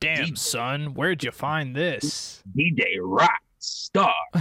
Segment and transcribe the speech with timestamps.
[0.00, 2.42] Damn, son, where'd you find this?
[2.56, 4.14] DJ Rock Star.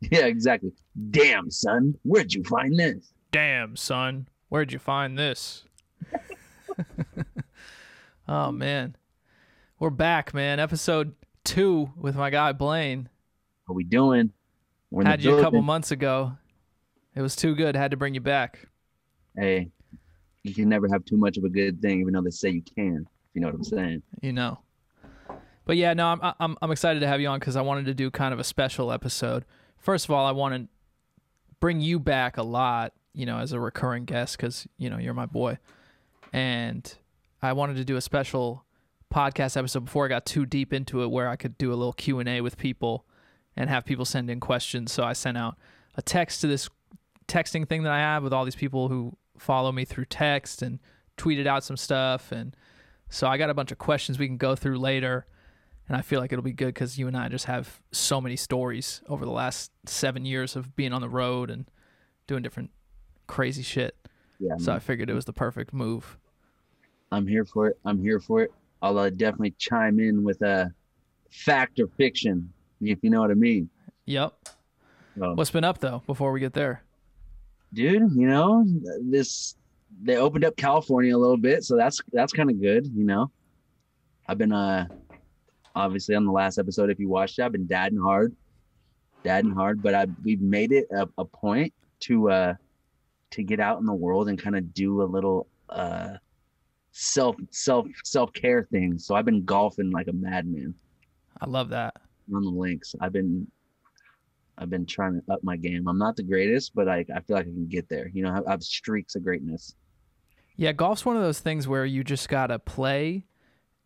[0.00, 0.72] yeah, exactly.
[1.10, 3.12] Damn, son, where'd you find this?
[3.30, 5.62] Damn, son, where'd you find this?
[8.28, 8.96] oh man,
[9.78, 10.58] we're back, man.
[10.58, 11.14] Episode
[11.44, 13.08] two with my guy Blaine.
[13.68, 14.32] How we doing?
[15.04, 16.32] Had you a couple months ago.
[17.14, 17.76] It was too good.
[17.76, 18.66] Had to bring you back.
[19.36, 19.70] Hey,
[20.42, 22.62] you can never have too much of a good thing, even though they say you
[22.62, 23.06] can.
[23.06, 24.02] If you know what I'm saying?
[24.20, 24.58] you know.
[25.66, 27.94] But yeah, no, I'm I'm I'm excited to have you on because I wanted to
[27.94, 29.44] do kind of a special episode.
[29.78, 30.68] First of all, I want to
[31.58, 35.14] bring you back a lot, you know, as a recurring guest because you know you're
[35.14, 35.58] my boy,
[36.32, 36.94] and
[37.40, 38.64] I wanted to do a special
[39.12, 41.92] podcast episode before I got too deep into it, where I could do a little
[41.94, 43.06] Q and A with people
[43.56, 44.92] and have people send in questions.
[44.92, 45.56] So I sent out
[45.94, 46.68] a text to this
[47.26, 50.78] texting thing that I have with all these people who follow me through text and
[51.16, 52.56] tweeted out some stuff and
[53.14, 55.26] so I got a bunch of questions we can go through later,
[55.86, 58.34] and I feel like it'll be good because you and I just have so many
[58.34, 61.70] stories over the last seven years of being on the road and
[62.26, 62.70] doing different
[63.28, 63.96] crazy shit.
[64.40, 66.18] Yeah, So I figured it was the perfect move.
[67.12, 67.78] I'm here for it.
[67.84, 68.52] I'm here for it.
[68.82, 70.72] I'll uh, definitely chime in with a
[71.30, 73.70] fact or fiction, if you know what I mean.
[74.06, 74.34] Yep.
[75.16, 76.02] So, What's been up though?
[76.06, 76.82] Before we get there,
[77.74, 78.64] dude, you know
[79.02, 79.56] this.
[80.02, 82.86] They opened up California a little bit, so that's that's kind of good.
[82.86, 83.30] You know,
[84.28, 84.86] I've been uh
[85.74, 86.90] obviously on the last episode.
[86.90, 88.34] If you watched it, I've been dadding hard,
[89.22, 89.82] dadding hard.
[89.82, 92.54] But I we've made it a, a point to uh
[93.32, 96.14] to get out in the world and kind of do a little uh
[96.92, 98.98] self self self care thing.
[98.98, 100.74] So I've been golfing like a madman
[101.40, 101.94] I love that.
[102.34, 102.94] on the links.
[103.00, 103.46] I've been
[104.58, 105.88] I've been trying to up my game.
[105.88, 108.08] I'm not the greatest, but I I feel like I can get there.
[108.12, 109.74] You know, I have, streaks of greatness.
[110.56, 113.26] Yeah, golf's one of those things where you just gotta play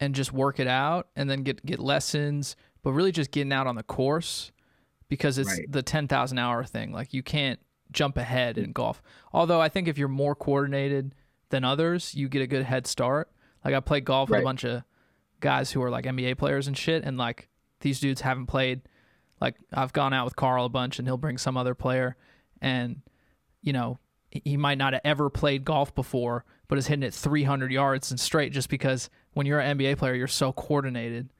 [0.00, 3.66] and just work it out, and then get get lessons, but really just getting out
[3.66, 4.52] on the course
[5.08, 5.72] because it's Right.
[5.72, 6.92] the ten thousand hour thing.
[6.92, 7.58] Like you can't
[7.90, 9.02] jump ahead in golf.
[9.32, 11.14] Although I think if you're more coordinated
[11.48, 13.30] than others, you get a good head start.
[13.64, 14.82] Like I played golf with a bunch of
[15.40, 17.48] guys who are like NBA players and shit, and like
[17.80, 18.82] these dudes haven't played.
[19.40, 22.16] Like I've gone out with Carl a bunch, and he'll bring some other player,
[22.60, 23.02] and
[23.62, 23.98] you know
[24.30, 28.18] he- might not have ever played golf before, but is hitting it 300 yards and
[28.20, 31.30] straight just because when you're an NBA player, you're so coordinated,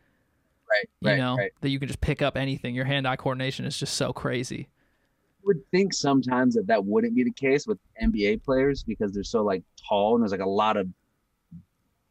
[0.71, 0.89] Right.
[1.01, 1.19] you right.
[1.19, 1.53] know, right.
[1.61, 2.75] that you can just pick up anything.
[2.75, 4.69] Your hand-eye coordination is just so crazy.
[4.71, 9.23] I would think sometimes that that wouldn't be the case with NBA players because they're
[9.25, 10.87] so like tall and there's like a lot of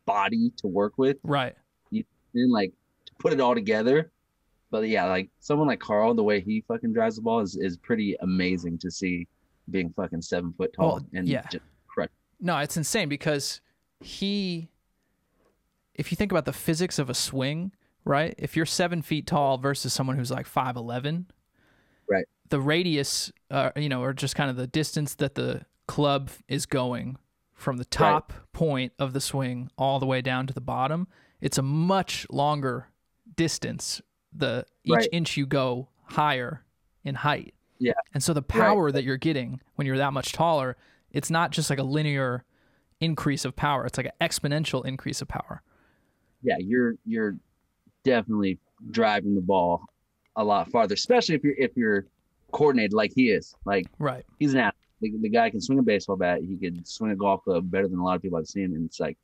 [0.06, 1.56] body to work with Right.
[1.92, 2.72] You and like
[3.06, 4.12] to put it all together.
[4.82, 7.78] But yeah, like someone like Carl, the way he fucking drives the ball is, is
[7.78, 9.28] pretty amazing to see
[9.70, 11.44] being fucking seven foot tall Well, and yeah.
[11.52, 12.10] just crush.
[12.40, 13.62] No, it's insane because
[14.00, 14.70] he,
[15.96, 17.72] if you think about the physics of a swing,
[18.06, 18.36] right?
[18.38, 21.28] If you're seven feet tall versus someone who's like five eleven,
[22.10, 22.26] Right.
[22.50, 26.66] The radius, uh, you know, or just kind of the distance that the club is
[26.66, 27.18] going
[27.54, 31.08] from the top point of the swing all the way down to the bottom,
[31.42, 32.88] it's a much longer
[33.36, 34.02] distance.
[34.38, 35.10] The each Right.
[35.12, 36.64] inch you go higher
[37.04, 37.54] in height.
[37.80, 37.94] Yeah.
[38.14, 40.78] And so the power that you're getting when you're that much taller,
[41.12, 42.44] it's not just like a linear
[43.00, 43.86] increase of power.
[43.86, 45.62] It's like an exponential increase of power.
[46.44, 47.38] Yeah, you're you're
[48.04, 48.60] definitely
[48.92, 49.84] driving the ball
[50.36, 52.06] a lot farther, especially if you're if you're
[52.52, 53.56] coordinated like he is.
[53.66, 54.24] Like Right.
[54.40, 54.84] he's an athlete.
[55.02, 56.42] The, the guy can swing a baseball bat.
[56.42, 58.74] He could swing a golf club better than a lot of people I've seen.
[58.74, 59.18] And it's like,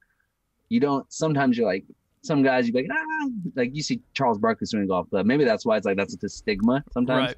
[0.70, 1.84] you don't, sometimes you're like,
[2.24, 5.26] some guys, you're like, ah, like you see Charles Barkley swing a golf club.
[5.26, 7.28] Maybe that's why it's like, that's the stigma sometimes.
[7.28, 7.36] Right.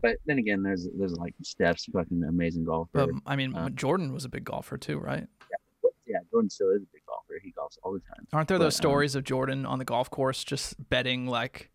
[0.00, 2.90] But then again, there's, there's like Steph's fucking amazing golfer.
[2.92, 5.26] But I mean, uh, Jordan was a big golfer too, right?
[6.12, 7.34] yeah, Jordan still is a big golfer.
[7.42, 8.26] He golfs all the time.
[8.32, 11.70] Aren't there But, those um, stories of Jordan on the golf course just betting like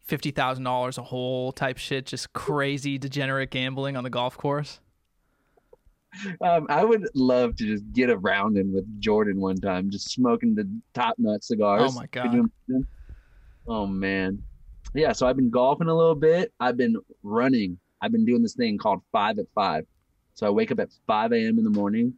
[0.00, 4.80] fifty thousand dollars a hole type shit, just crazy degenerate gambling on the golf course?
[6.42, 10.54] Um, I would love to just get around him with Jordan one time, just smoking
[10.54, 11.82] the top nut cigars.
[11.84, 12.50] Oh my god.
[13.66, 14.42] Oh man,
[14.94, 15.12] yeah.
[15.12, 16.52] So I've been golfing a little bit.
[16.60, 17.78] I've been running.
[18.00, 19.86] I've been doing this thing called five at five.
[20.34, 21.58] So I wake up at five a.m.
[21.58, 22.14] in the morning,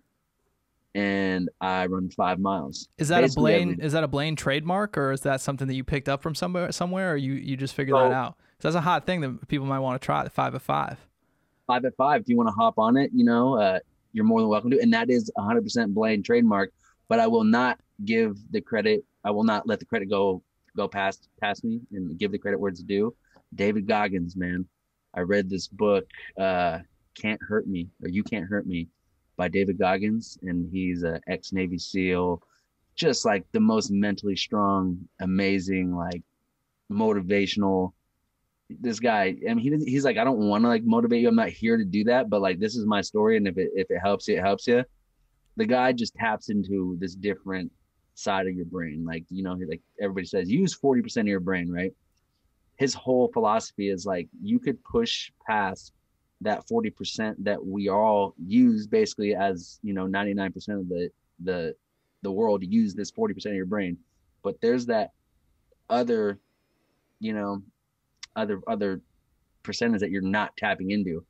[0.94, 2.88] and I run five miles.
[2.98, 3.72] Is that a Blaine?
[3.72, 6.34] every- Is that a Blaine trademark, or is that something that you picked up from
[6.34, 8.36] somewhere, somewhere, or you you just figured that out?
[8.60, 10.24] So- that's a hot thing that people might want to try.
[10.24, 10.98] The five at five.
[11.66, 12.22] Five at five.
[12.22, 13.78] If you want to hop on it, you know, uh,
[14.12, 14.80] you're more than welcome to.
[14.80, 16.72] And that is 100% Blaine trademark.
[17.08, 19.04] But I will not give the credit.
[19.24, 20.42] I will not let the credit go
[20.76, 23.14] go past past me and give the credit where it's due.
[23.54, 24.66] David Goggins, man.
[25.14, 26.06] I read this book,
[26.38, 26.80] uh,
[27.14, 28.88] "Can't Hurt Me" or "You Can't Hurt Me,"
[29.36, 32.42] by David Goggins, and he's an ex Navy SEAL,
[32.96, 36.22] just like the most mentally strong, amazing, like
[36.90, 37.92] motivational.
[38.84, 41.28] This guy, I mean, he, he's like, I don't want to like motivate you.
[41.28, 43.70] I'm not here to do that, but like, this is my story, and if it
[43.74, 44.84] if it helps you, it helps you.
[45.56, 47.72] The guy just taps into this different
[48.14, 49.04] side of your brain.
[49.04, 51.92] Like, you know, like everybody says, use 40% of your brain, right?
[52.76, 55.92] His whole philosophy is like you could push past
[56.40, 61.10] that 40% that we all use basically as, you know, 99% of the
[61.42, 61.74] the
[62.22, 63.96] the world use this 40% of your brain.
[64.42, 65.10] But there's that
[65.88, 66.38] other,
[67.20, 67.62] you know,
[68.36, 69.00] other other
[69.62, 71.24] percentage that you're not tapping into.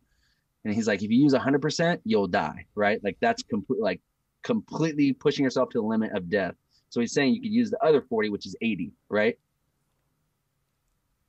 [0.65, 3.03] And he's like, if you use 100%, you'll die, right?
[3.05, 4.01] Like that's complete, like
[4.43, 6.55] completely pushing yourself to the limit of death.
[6.89, 9.39] So he's saying you could use the other 40, which is 80, right?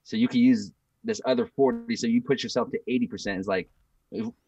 [0.04, 0.72] So you could use
[1.04, 1.96] this other 40.
[1.96, 3.70] So you put yourself to 80% is like,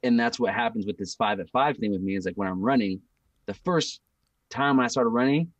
[0.03, 2.47] and that's what happens with this five at five thing with me is like when
[2.47, 3.01] I'm running,
[3.47, 4.01] the first
[4.49, 5.51] time I started running,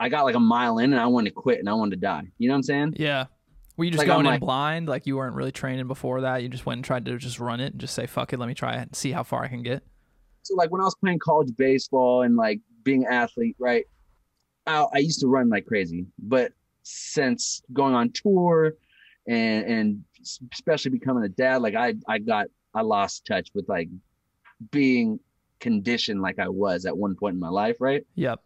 [0.00, 2.00] I got like a mile in and I wanted to quit and I wanted to
[2.00, 2.22] die.
[2.38, 2.94] You know what I'm saying?
[2.96, 3.26] Yeah.
[3.76, 4.88] Were you just Like, going I'm in like- blind?
[4.88, 6.42] Like you weren't really training before that?
[6.42, 8.46] You just went and tried to just run it and just say, fuck it, let
[8.48, 9.82] me try it and see how far I can get?
[10.42, 13.84] So like when I was playing college baseball and like being an athlete, right?
[14.66, 18.74] I, I used to run like crazy, but since going on tour
[19.26, 20.04] and and
[20.52, 23.88] especially becoming a dad, like I I got I lost touch with like
[24.70, 25.18] being
[25.60, 28.06] conditioned like I was at one point in my life, right?
[28.14, 28.40] Yep.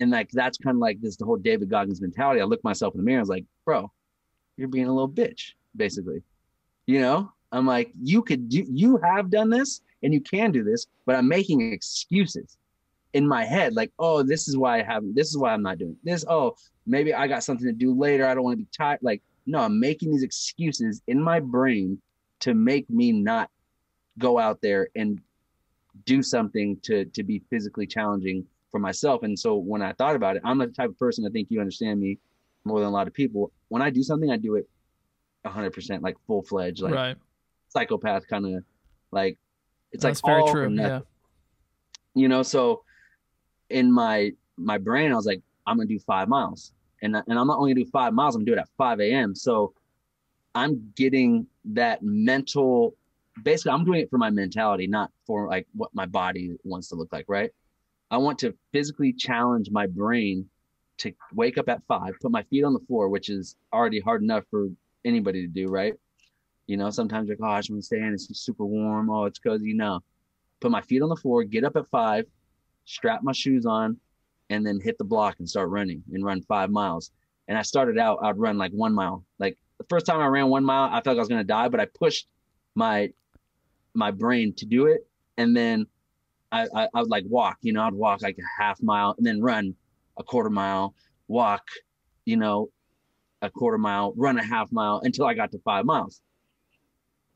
[0.00, 2.40] And like that's kind of like this the whole David Goggins mentality.
[2.40, 3.90] I look myself in the mirror, I was like, bro,
[4.56, 6.22] you're being a little bitch, basically.
[6.86, 7.32] You know?
[7.52, 11.14] I'm like, you could do you have done this and you can do this, but
[11.14, 12.56] I'm making excuses
[13.12, 15.78] in my head, like, oh, this is why I haven't this is why I'm not
[15.78, 16.24] doing this.
[16.26, 16.56] Oh,
[16.86, 18.26] maybe I got something to do later.
[18.26, 19.00] I don't want to be tired.
[19.02, 22.00] Like, no, I'm making these excuses in my brain
[22.40, 23.50] to make me not
[24.18, 25.20] go out there and
[26.06, 29.22] do something to to be physically challenging for myself.
[29.24, 31.60] And so when I thought about it, I'm the type of person I think you
[31.60, 32.18] understand me
[32.64, 33.52] more than a lot of people.
[33.72, 34.68] When I do something, I do it
[35.46, 37.16] 100% like full fledged, like right.
[37.70, 38.64] psychopath kind of
[39.12, 39.38] like
[39.92, 40.74] it's That's like very all true.
[40.74, 41.00] Yeah.
[42.14, 42.42] you know.
[42.42, 42.82] So
[43.70, 47.46] in my my brain, I was like, I'm gonna do five miles, and and I'm
[47.46, 49.34] not only gonna do five miles, I'm gonna do it at 5 a.m.
[49.34, 49.72] So
[50.54, 52.94] I'm getting that mental.
[53.42, 56.94] Basically, I'm doing it for my mentality, not for like what my body wants to
[56.94, 57.24] look like.
[57.26, 57.50] Right?
[58.10, 60.46] I want to physically challenge my brain
[60.98, 64.22] to wake up at five, put my feet on the floor, which is already hard
[64.22, 64.68] enough for
[65.04, 65.68] anybody to do.
[65.68, 65.94] Right?
[66.66, 68.12] You know, sometimes like, oh, I just want to stay in.
[68.12, 69.10] It's super warm.
[69.10, 69.74] Oh, it's cozy.
[69.74, 70.00] No,
[70.60, 72.26] put my feet on the floor, get up at five,
[72.84, 73.98] strap my shoes on,
[74.50, 77.10] and then hit the block and start running and run five miles.
[77.48, 79.24] And I started out, I'd run like one mile.
[79.38, 81.68] Like the first time I ran one mile, I felt like I was gonna die,
[81.68, 82.28] but I pushed
[82.74, 83.12] my
[83.94, 85.06] my brain to do it.
[85.36, 85.86] And then
[86.50, 89.26] I, I, I would like walk, you know, I'd walk like a half mile and
[89.26, 89.74] then run
[90.18, 90.94] a quarter mile,
[91.28, 91.62] walk,
[92.24, 92.68] you know,
[93.40, 96.20] a quarter mile, run a half mile until I got to five miles.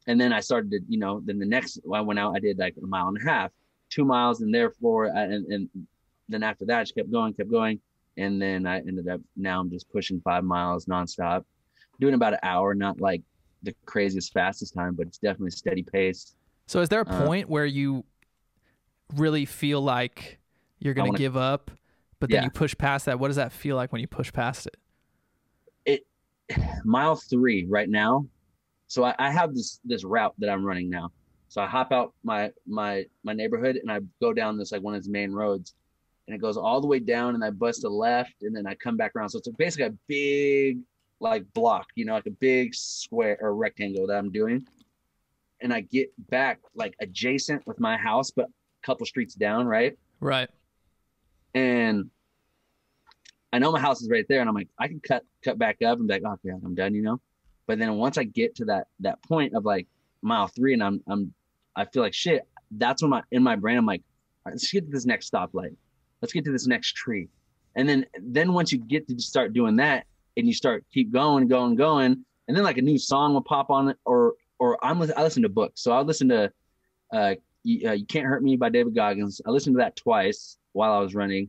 [0.06, 2.58] And then I started to, you know, then the next I went out, I did
[2.58, 3.50] like a mile and a half,
[3.90, 5.68] two miles, and therefore, I- and, and
[6.28, 7.80] then after that, I just kept going, kept going.
[8.18, 11.44] And then I ended up now I'm just pushing five miles nonstop,
[12.00, 13.22] doing about an hour, not like
[13.62, 16.34] the craziest fastest time, but it's definitely a steady pace.
[16.66, 18.04] So is there a Uh, point where you
[19.16, 20.38] really feel like
[20.78, 21.70] you're going wanna- give up,
[22.20, 22.44] but then Yeah.
[22.44, 23.18] you push past that?
[23.18, 24.76] What does that feel like when you push past it?
[25.84, 26.06] It
[26.84, 28.26] mile three right now.
[28.88, 31.12] So I, I have this this route that I'm running now.
[31.48, 34.94] So I hop out my my my neighborhood and I go down this like one
[34.94, 35.74] of its main roads,
[36.26, 38.74] and it goes all the way down and I bust a left and then I
[38.74, 39.30] come back around.
[39.30, 40.78] So it's basically a big
[41.20, 44.66] like block, you know, like a big square or rectangle that I'm doing.
[45.62, 49.96] And I get back like adjacent with my house, but a couple streets down, right?
[50.20, 50.50] Right.
[51.56, 52.10] And
[53.50, 55.80] I know my house is right there, and I'm like, I can cut cut back
[55.82, 57.18] up and be like, "Oh, okay, I'm done, you know.
[57.66, 59.86] But then once I get to that that point of like
[60.20, 61.32] mile three, and I'm I'm
[61.74, 62.42] I feel like shit.
[62.70, 64.02] That's when my in my brain I'm like,
[64.44, 65.74] let's get to this next stoplight.
[66.20, 67.28] Let's get to this next tree,
[67.74, 70.04] and then then once you get to start doing that,
[70.36, 73.70] and you start keep going, going, going, and then like a new song will pop
[73.70, 76.52] on it, or or I'm I listen to books, so I listen to
[77.14, 77.34] uh,
[77.64, 79.40] you, uh, you can't hurt me by David Goggins.
[79.46, 81.48] I listened to that twice while I was running.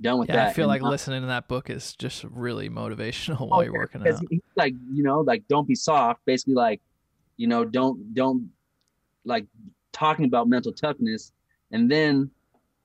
[0.00, 0.48] Done with Yeah, that.
[0.48, 3.72] I feel and like listening to that book is just really motivational Oh, while you're
[3.72, 4.20] working out.
[4.56, 6.80] like you know like don't be soft basically like
[7.36, 8.48] you know don't don't
[9.24, 9.44] like
[9.92, 11.32] talking about mental toughness
[11.72, 12.30] and then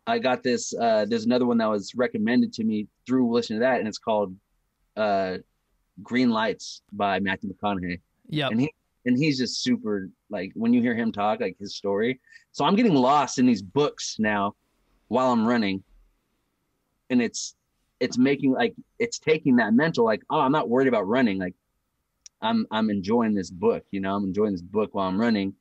[0.08, 3.64] i got this uh there's another one that was recommended to me through listening to
[3.64, 4.36] that and it's called
[4.98, 5.38] uh
[6.02, 8.74] green lights by matthew mcconaughey Yeah, and he
[9.06, 12.20] and he's just super like when you hear him talk, like his story.
[12.54, 14.56] So I'm getting lost in these books now
[15.08, 15.84] while I'm running.
[17.10, 17.56] And it's
[18.00, 21.38] it's making like it's taking that mental like oh i'm not worried about running.
[21.38, 21.56] Like
[22.42, 25.54] i'm i'm enjoying this book you know i'm enjoying this book while i'm running.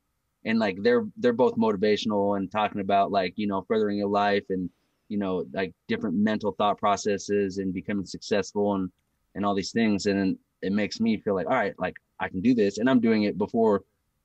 [0.45, 4.43] And like they're they're both motivational and talking about like you know furthering your life
[4.49, 4.69] and
[5.07, 8.91] you know like different mental thought processes and becoming successful and
[9.35, 10.05] and all these things.
[10.05, 12.77] And it makes me feel like all right like i can do this.
[12.77, 13.83] And i'm doing it before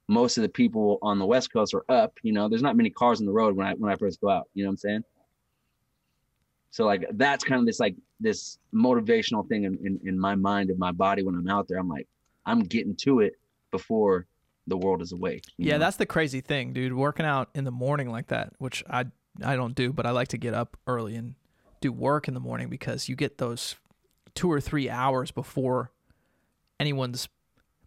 [0.09, 2.91] most of the people on the west coast are up you know there's not many
[2.91, 4.77] cars on the road when i when i first go out you know what i'm
[4.79, 5.05] saying
[6.71, 10.71] so like that's kind of this like this motivational thing in, in, in my mind
[10.71, 11.79] and my body when I'm out there.
[11.79, 12.07] I'm like,
[12.47, 13.35] I'm getting to it
[13.71, 14.27] before
[14.67, 15.45] the world is awake.
[15.57, 15.79] Yeah, know?
[15.81, 16.93] that's the crazy thing, dude.
[16.93, 19.07] Working out in the morning like that, which I
[19.43, 21.35] I don't do, but I like to get up early and
[21.81, 23.77] do work in the morning because you get those
[24.35, 25.93] two or three hours before
[26.81, 27.29] anyone's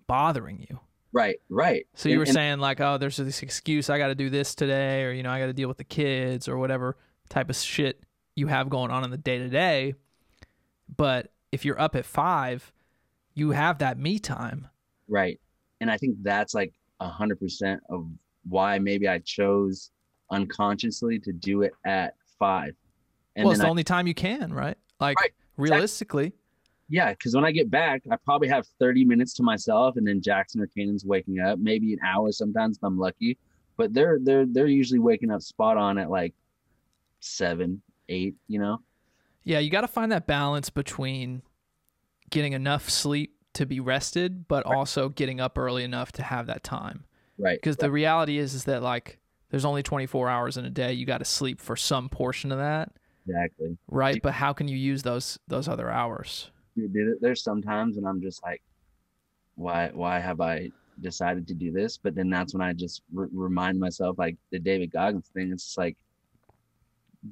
[0.08, 0.80] bothering you.
[1.14, 1.86] Right, right.
[1.94, 4.30] So you and, were and, saying like, oh, there's this excuse I got to do
[4.30, 6.98] this today, or you know, I got to deal with the kids or whatever
[7.30, 8.02] type of shit
[8.36, 9.94] you have going on in the day to day.
[10.96, 12.72] But if you're up at five,
[13.34, 14.68] you have that me time.
[15.08, 15.40] Right.
[15.80, 18.08] And I think that's like a hundred percent of
[18.48, 19.92] why maybe I chose
[20.32, 22.74] unconsciously to do it at five.
[23.36, 24.78] And well, it's the I, only time you can, right?
[25.00, 26.26] Like right, realistically.
[26.26, 26.41] Exactly.
[26.92, 30.22] Yeah, because when I get back, I probably have 30 minutes to myself, and then
[30.22, 33.38] Jackson or Kanan's waking up, maybe an hour sometimes if I'm lucky.
[33.78, 36.34] But they're they're they're usually waking up spot on at like
[37.22, 38.80] seven, eight, you know?
[39.46, 41.44] Yeah, you got to find that balance between
[42.30, 44.76] getting enough sleep to be rested, but right.
[44.76, 47.06] also getting up early enough to have that time.
[47.38, 47.58] Right.
[47.58, 49.18] Because the reality is, is that like
[49.50, 50.92] there's only 24 hours in a day.
[50.92, 52.92] You got to sleep for some portion of that.
[53.26, 53.78] Exactly.
[53.88, 54.22] Right.
[54.22, 56.52] But how can you use those those other hours?
[56.88, 58.62] Dude, there's sometimes when I'm just like,
[59.56, 61.98] why why have I decided to do this?
[61.98, 65.52] But then that's when I just re- remind myself, like the David Goggins thing.
[65.52, 65.98] It's like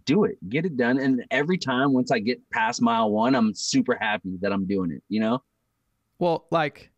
[0.06, 1.00] do it, get it done.
[1.00, 4.91] And every time, once I get past mile one, I'm super happy that I'm doing
[4.91, 5.41] it, you know?
[6.20, 6.91] Well, like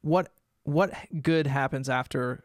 [0.00, 0.32] what,
[0.64, 2.44] what good happens after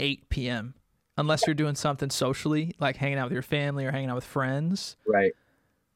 [0.00, 0.74] 8 p.m.
[1.16, 4.24] unless you're doing something socially, like hanging out with your family or hanging out with
[4.24, 4.96] friends.
[5.06, 5.32] Right.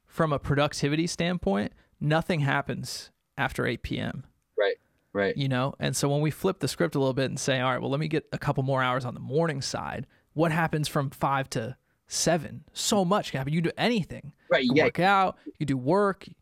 [0.06, 4.24] From a productivity standpoint, nothing happens after 8 p.m.
[4.58, 4.76] Right.
[5.12, 5.36] Right.
[5.36, 7.70] You know, and so when we flip the script a little bit and say, all
[7.72, 10.88] right, well, let me get a couple more hours on the morning side, what happens
[10.88, 11.76] from five to
[12.08, 12.64] seven.
[12.72, 13.52] So much can happen.
[13.52, 14.32] You do anything.
[14.50, 14.64] Right.
[14.64, 14.84] You yeah.
[14.84, 15.38] work out.
[15.58, 16.26] You do work.
[16.28, 16.34] You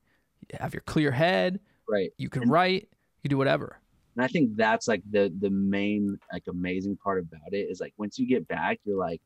[0.59, 1.61] have your clear head.
[1.89, 2.13] Right.
[2.17, 2.89] You can and, write.
[3.23, 3.79] You do whatever.
[4.17, 7.95] And I think that's like the the main like amazing part about it is like
[7.97, 9.21] once you get back, you're like,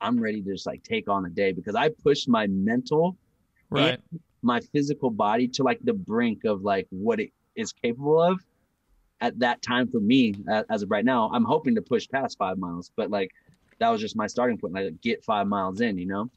[0.00, 3.16] I'm ready to just like take on the day because I pushed my mental,
[3.70, 3.98] right,
[4.42, 8.40] my physical body to like the brink of like what it is capable of
[9.20, 10.34] at that time for me
[10.70, 11.30] as of right now.
[11.32, 13.32] I'm hoping to push past five miles, but like
[13.78, 14.74] that was just my starting point.
[14.74, 16.30] Like get five miles in, you know?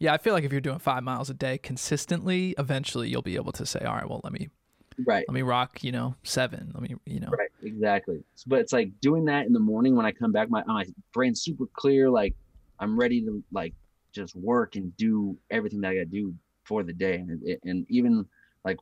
[0.00, 3.36] Yeah, I feel like if you're doing five miles a day consistently, eventually you'll be
[3.36, 4.48] able to say, all right, well, let me
[5.04, 8.72] right let me rock you know seven let me you know right exactly but it's
[8.72, 12.08] like doing that in the morning when i come back my my brain's super clear
[12.08, 12.34] like
[12.78, 13.74] i'm ready to like
[14.12, 16.32] just work and do everything that i gotta do
[16.64, 18.26] for the day and, and even
[18.64, 18.78] like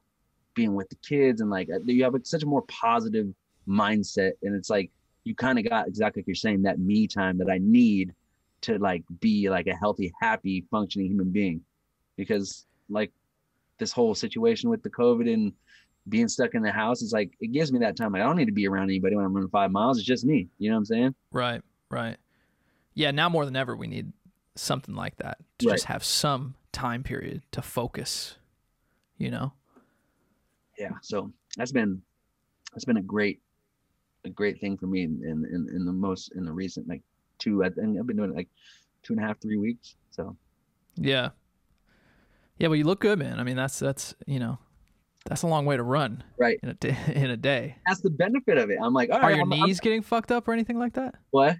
[0.54, 3.28] being with the kids and like you have such a more positive
[3.68, 4.90] mindset and it's like
[5.24, 8.14] you kind of got exactly like you're saying that me time that I need
[8.62, 11.60] to like be like a healthy, happy, functioning human being.
[12.16, 13.12] Because like
[13.78, 15.52] this whole situation with the COVID and
[16.08, 18.12] being stuck in the house is like it gives me that time.
[18.12, 19.98] Like I don't need to be around anybody when I'm running five miles.
[19.98, 20.48] It's just me.
[20.58, 21.14] You know what I'm saying?
[21.30, 22.16] Right, right.
[22.94, 24.12] Yeah, now more than ever we need
[24.54, 25.74] something like that to right.
[25.74, 28.36] just have some time period to focus.
[29.18, 29.52] You know?
[30.78, 30.90] Yeah.
[31.02, 32.02] So that's been
[32.72, 33.40] that's been a great
[34.24, 37.02] a great thing for me in, in, in the most in the recent like
[37.38, 38.48] two I think I've been doing it like
[39.02, 40.36] two and a half three weeks so.
[40.96, 41.30] Yeah.
[42.58, 43.38] Yeah well you look good man.
[43.38, 44.58] I mean that's that's you know
[45.24, 46.58] that's a long way to run right.
[46.62, 47.76] in a day in a day.
[47.86, 48.78] That's the benefit of it.
[48.82, 51.16] I'm like are your I'm, knees I'm, getting fucked up or anything like that?
[51.30, 51.56] What?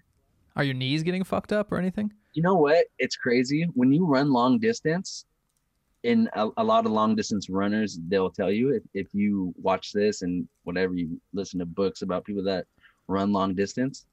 [0.57, 4.07] Are your knees getting fucked up or anything you know what it's crazy when you
[4.07, 5.27] run long distance
[6.03, 9.93] in a, a, lot of long distance runners, they'll tell you if, if you watch
[9.93, 12.67] this and whatever you listen to books about people that
[13.07, 14.07] run long distance.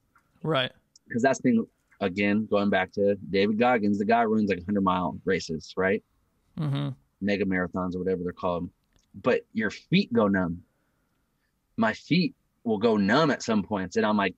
[0.44, 0.72] Right.
[1.08, 1.68] Because that's the thing,
[2.00, 6.04] again, going back to David Goggins, the guy runs like 100 mile races, right?
[6.60, 6.90] Mm-hmm.
[7.22, 8.70] Mega marathons or whatever they're called.
[9.24, 10.62] But your feet go numb.
[11.76, 13.96] My feet will go numb at some points.
[13.96, 14.36] And I'm like,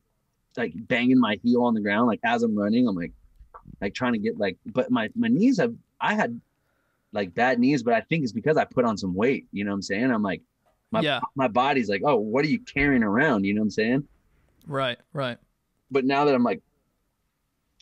[0.55, 3.11] like banging my heel on the ground, like as I'm running, I'm like,
[3.79, 6.39] like trying to get like, but my, my knees have, I had
[7.13, 9.47] like bad knees, but I think it's because I put on some weight.
[9.51, 10.11] You know what I'm saying?
[10.11, 10.41] I'm like,
[10.91, 11.19] my yeah.
[11.35, 13.45] my body's like, oh, what are you carrying around?
[13.45, 14.07] You know what I'm saying?
[14.67, 15.37] Right, right.
[15.89, 16.61] but now that I'm like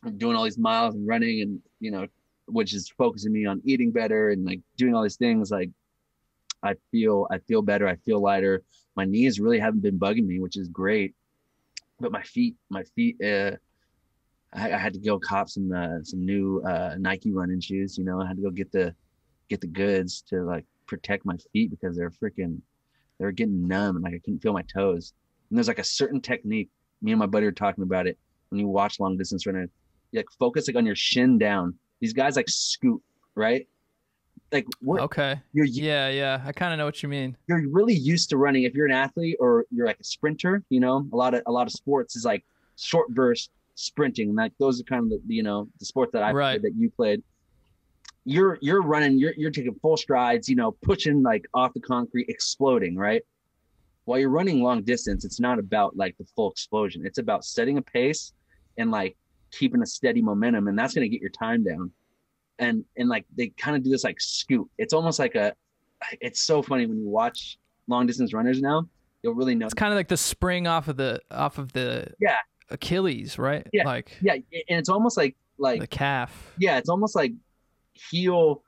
[0.03, 2.08] I'm doing all these miles and running and you know,
[2.46, 5.69] which is focusing me on eating better and like doing all these things, like
[6.63, 8.63] I feel I feel better, I feel lighter.
[8.96, 11.15] My knees really haven't been bugging me, which is great.
[12.00, 13.51] But my feet, my feet, uh,
[14.53, 17.98] I, I had to go cop some uh, some new uh, Nike running shoes.
[17.98, 18.94] You know, I had to go get the
[19.50, 22.60] get the goods to like protect my feet because they're freaking
[23.20, 25.13] they were getting numb and like I couldn't feel my toes.
[25.50, 26.70] And there's like a certain technique.
[27.01, 28.18] Me and my buddy were talking about it
[28.50, 29.70] when you watch long distance running.
[30.12, 31.75] You like focus like on your shin down.
[32.00, 33.01] These guys like scoot,
[33.36, 33.68] right?
[34.51, 35.39] Like what Okay.
[35.53, 36.41] you're Yeah, yeah.
[36.44, 37.38] I kind of know what you mean.
[37.48, 38.63] you're really used to running.
[38.63, 41.51] If you're an athlete or you're like a sprinter, you know, a lot of a
[41.51, 42.44] lot of sports is like
[42.77, 44.36] short burst sprinting.
[44.36, 46.62] Like those are kind of the you know the sport that I Right.
[46.62, 47.24] played that you played.
[48.25, 49.17] You're you're running.
[49.17, 50.48] You're you're taking full strides.
[50.50, 52.95] You know, pushing like off the concrete, exploding.
[52.95, 53.24] Right.
[54.05, 57.05] While you're running long distance, it's not about like the full explosion.
[57.05, 58.33] It's about setting a pace
[58.77, 59.15] and like
[59.51, 61.91] keeping a steady momentum, and that's going to get your time down.
[62.59, 64.69] And and like they kind of do this like scoot.
[64.77, 65.53] It's almost like a.
[66.21, 67.57] It's so funny when you watch
[67.88, 68.88] long distance runners now.
[69.21, 69.65] You'll really know.
[69.65, 72.38] It's kind of like the spring off of the off of the Yeah.
[72.72, 73.68] Achilles, right?
[73.74, 73.86] Yeah.
[73.86, 74.44] Like Yeah, and
[74.80, 76.54] it's almost like like the calf.
[76.58, 77.34] yeah, it's almost like
[77.94, 78.64] heel,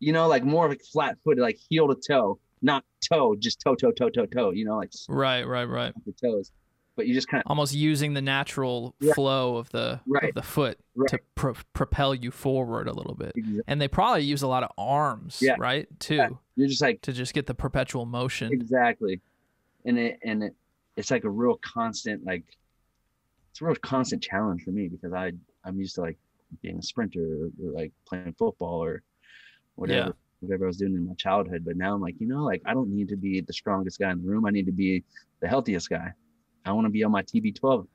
[0.00, 3.60] you know, like more of like flat footed, like heel to toe, not toe, just
[3.60, 4.50] toe, toe, toe, toe, toe.
[4.50, 5.94] You know, like Right, right, right.
[6.04, 6.52] the toes.
[6.96, 9.14] But you just kind of Almost using the natural Yeah.
[9.14, 10.28] flow of the Right.
[10.28, 11.08] of the foot Right.
[11.10, 13.34] to pro- propel you forward a little bit.
[13.66, 15.56] And they probably use a lot of arms, Yeah.
[15.58, 15.88] right?
[15.98, 16.28] Too Yeah.
[16.56, 18.52] you're just like to just get the perpetual motion.
[18.52, 19.20] exactly,
[19.84, 20.54] and it and it
[20.96, 22.44] it's like a real constant like
[23.54, 25.30] it's a real constant challenge for me because I
[25.64, 26.18] I'm used to like
[26.60, 29.00] being a sprinter or, or like playing football or
[29.76, 30.08] whatever.
[30.08, 30.12] Yeah.
[30.40, 32.74] Whatever I was doing in my childhood, but now I'm like, you know, like I
[32.74, 34.44] don't need to be the strongest guy in the room.
[34.44, 35.04] I need to be
[35.40, 36.12] the healthiest guy.
[36.66, 37.86] I want to be on my TB12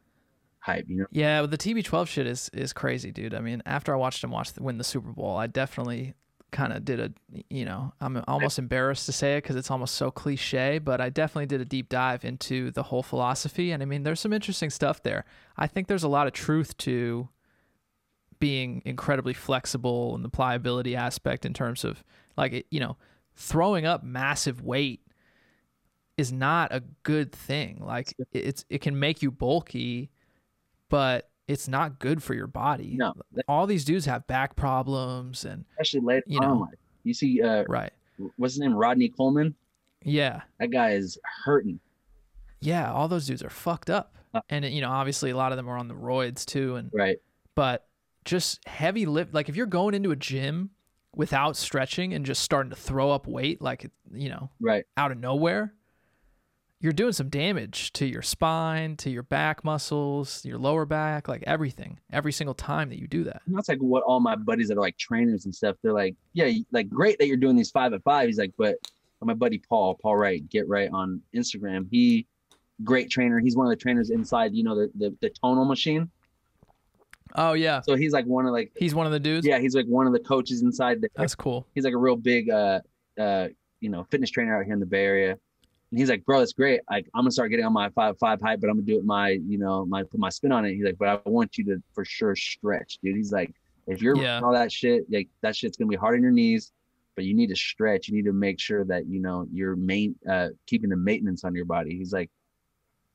[0.61, 1.05] hype, you know.
[1.11, 3.33] Yeah, but the TB12 shit is is crazy, dude.
[3.33, 6.15] I mean, after I watched him watch the, win the Super Bowl, I definitely
[6.51, 7.11] kind of did a,
[7.49, 11.09] you know, I'm almost embarrassed to say it because it's almost so cliche, but I
[11.09, 14.69] definitely did a deep dive into the whole philosophy, and I mean, there's some interesting
[14.69, 15.25] stuff there.
[15.57, 17.29] I think there's a lot of truth to
[18.39, 22.03] being incredibly flexible and the pliability aspect in terms of
[22.37, 22.95] like it- you know
[23.35, 25.01] throwing up massive weight
[26.17, 27.81] is not a good thing.
[27.85, 30.09] Like it's it can make you bulky
[30.89, 33.13] but it's not good for your body No,
[33.47, 36.53] all these dudes have back problems and especially later You know.
[36.59, 36.75] life.
[37.03, 37.91] You see, uh, right
[38.37, 38.73] what's his name?
[38.73, 39.55] Ronnie Coleman.
[40.03, 41.79] yeah That guy is hurting.
[42.61, 44.41] yeah all those dudes are fucked up Uh.
[44.49, 47.17] and you know obviously a lot of them are on the roids too and Right.
[47.55, 47.87] but
[48.25, 50.69] just heavy lift like if you're going into a gym
[51.15, 54.85] without stretching and just starting to throw up weight like you know Right.
[54.97, 55.73] out of nowhere
[56.81, 61.43] you're doing some damage to your spine to your back muscles your lower back like
[61.45, 64.69] everything every single time that you do that And that's like what all my buddies
[64.69, 65.75] that are like trainers and stuff.
[65.83, 68.27] They're like, yeah, like great that you're doing these five at five.
[68.27, 68.75] He's like, but
[69.21, 71.87] my buddy Paul, Paul Wright, get right on Instagram.
[71.91, 72.25] He
[72.85, 73.39] great trainer.
[73.39, 76.09] He's one of the trainers inside, you know, the the, the tonal machine.
[77.35, 79.75] oh yeah So he's like one of like he's one of the dudes yeah, he's
[79.75, 81.09] like one of the coaches inside there.
[81.15, 82.79] that's cool he's like a real big uh
[83.19, 83.49] uh
[83.81, 85.37] you know fitness trainer out here in the Bay Area.
[85.91, 86.81] And he's like, bro, it's great.
[86.89, 89.05] Like I'm gonna start getting on my five five height, but I'm gonna do it
[89.05, 90.73] my you know my put my spin on it.
[90.75, 93.15] He's like, but I want you to for sure stretch, dude.
[93.15, 93.51] He's like,
[93.87, 94.39] if you're Yeah.
[94.43, 96.71] all that shit, like that shit's gonna be hard on your knees,
[97.15, 98.07] but you need to stretch.
[98.07, 101.55] You need to make sure that you know you're main uh keeping the maintenance on
[101.55, 101.97] your body.
[101.97, 102.29] He's like,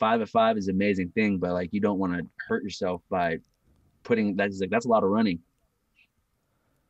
[0.00, 3.02] five of five is an amazing thing, but like you don't want to hurt yourself
[3.08, 3.38] by
[4.02, 5.38] putting that's like that's a lot of running.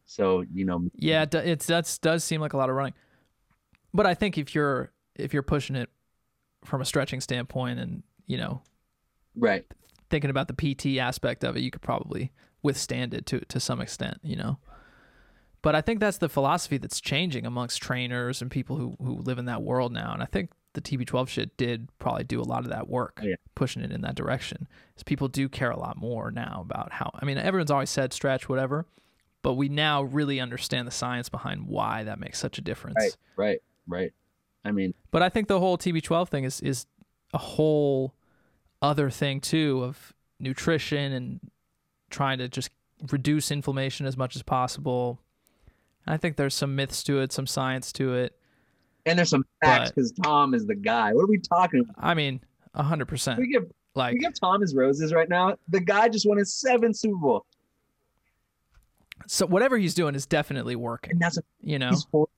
[0.06, 2.94] So you know, Yeah, it that's does seem like a lot of running,
[3.92, 5.90] but I think if you're if you're pushing it
[6.64, 8.62] from a stretching standpoint and you know
[9.36, 9.64] right.
[10.10, 13.80] thinking about the PT aspect of it, you could probably withstand it to to some
[13.80, 14.58] extent, you know.
[15.62, 19.38] But I think that's the philosophy that's changing amongst trainers and people who who live
[19.38, 22.64] in that world now, and I think the TB12 shit did probably do a lot
[22.64, 23.36] of that work, yeah.
[23.54, 24.66] pushing it in that direction.
[24.96, 27.10] Is people do care a lot more now about how.
[27.14, 28.86] I mean, everyone's always said stretch, whatever,
[29.42, 32.96] but we now really understand the science behind why that makes such a difference.
[32.98, 34.12] Right, right, right.
[34.64, 36.86] I mean, But I think the whole TB12 thing is is
[37.32, 38.14] a whole
[38.80, 41.40] other thing too of nutrition and
[42.10, 42.70] trying to just
[43.10, 45.20] reduce inflammation as much as possible.
[46.06, 48.36] I think there's some myths to it, some science to it.
[49.06, 51.12] and there's some facts because Tom is the guy.
[51.12, 51.96] What are we talking about?
[51.98, 52.40] I mean,
[52.74, 53.38] hundred percent.
[53.38, 55.56] We give Like we give Tom his roses right now.
[55.68, 57.46] The guy just won his seventh Super Bowl.
[59.26, 61.12] So whatever he's doing is definitely working.
[61.12, 61.92] And that's a, You know.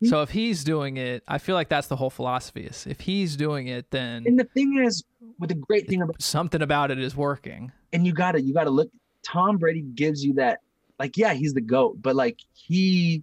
[0.04, 2.64] So if he's doing it, I feel like that's the whole philosophy.
[2.64, 5.02] Is if he's doing it, then and the thing is,
[5.38, 7.72] with the great thing about something about it is working.
[7.92, 8.90] and you gotta you gotta look
[9.22, 10.60] tom brady gives you that
[11.00, 13.22] like yeah he's the goat but like he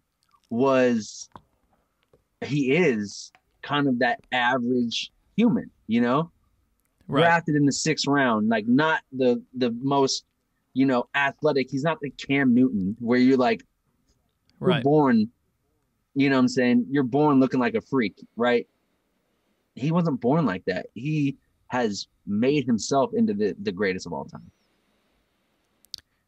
[0.49, 1.29] was
[2.45, 6.29] he is kind of that average human you know
[7.07, 7.21] Right.
[7.23, 10.23] drafted in the sixth round like not the the most
[10.73, 13.63] you know athletic he's not the cam newton where you're like
[14.65, 14.83] you're Right.
[14.83, 15.29] born
[16.15, 18.67] you know what i'm saying you're born looking like a freak right
[19.75, 24.25] he wasn't born like that he has made himself into the, the greatest of all
[24.25, 24.51] time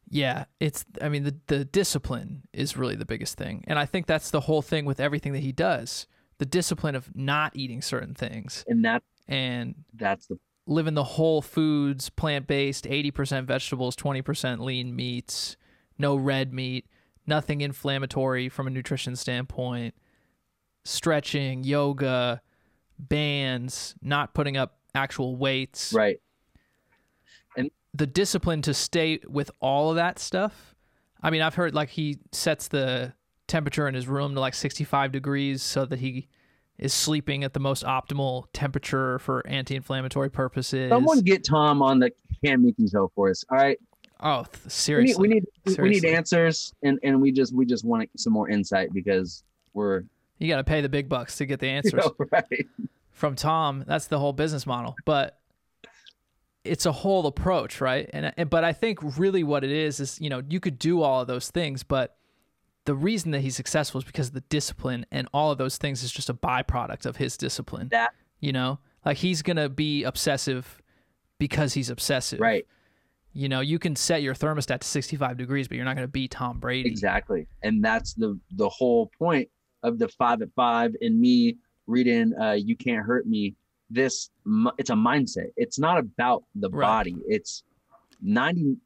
[0.08, 3.64] Yeah, it's I mean the the discipline is really the biggest thing.
[3.66, 6.06] And I think that's the whole thing with everything that he does.
[6.38, 11.40] The discipline of not eating certain things and that and that's the living the whole
[11.40, 15.56] foods, plant-based, 80% vegetables, 20% lean meats,
[15.98, 16.86] no red meat,
[17.26, 19.94] nothing inflammatory from a nutrition standpoint,
[20.84, 22.42] stretching, yoga,
[22.98, 25.92] bands, not putting up actual weights.
[25.92, 26.20] right
[27.56, 30.74] And the discipline to stay with all of that stuff.
[31.22, 33.12] I mean, I've heard like he sets the
[33.46, 36.28] temperature in his room to like 65 degrees so that he
[36.78, 40.90] is sleeping at the most optimal temperature for anti-inflammatory purposes.
[40.90, 42.10] Someone get Tom on the
[42.44, 43.44] Cam Newton show for us.
[43.50, 43.78] All right.
[44.20, 45.28] oh, th- We need seriously.
[45.28, 45.44] we need
[45.78, 49.42] we need answers and and we just we just want some more insight because
[49.74, 50.04] we're
[50.38, 52.66] you got to pay the big bucks to get the you answers know, right.
[53.10, 53.84] from Tom.
[53.86, 54.94] That's the whole business model.
[55.06, 55.38] But
[56.62, 58.10] it's a whole approach, right?
[58.12, 61.00] And, and but I think really what it is is, you know, you could do
[61.00, 62.16] all of those things, but
[62.86, 66.02] the reason that he's successful is because of the discipline and all of those things
[66.02, 67.88] is just a byproduct of his discipline.
[67.90, 68.78] That You know?
[69.04, 70.80] Like he's going to be obsessive
[71.38, 72.40] because he's obsessive.
[72.40, 72.66] right.
[73.32, 76.10] You know, you can set your thermostat to 65 degrees, but you're not going to
[76.10, 76.88] be Tom Brady.
[76.88, 77.46] Exactly.
[77.62, 79.50] And that's the the whole point
[79.82, 83.54] of the five at five and me reading uh You Can't Hurt Me.
[83.90, 84.30] This
[84.78, 85.48] it's a mindset.
[85.56, 86.86] It's not about the Right.
[86.86, 87.16] body.
[87.28, 87.62] It's
[88.24, 88.76] 99%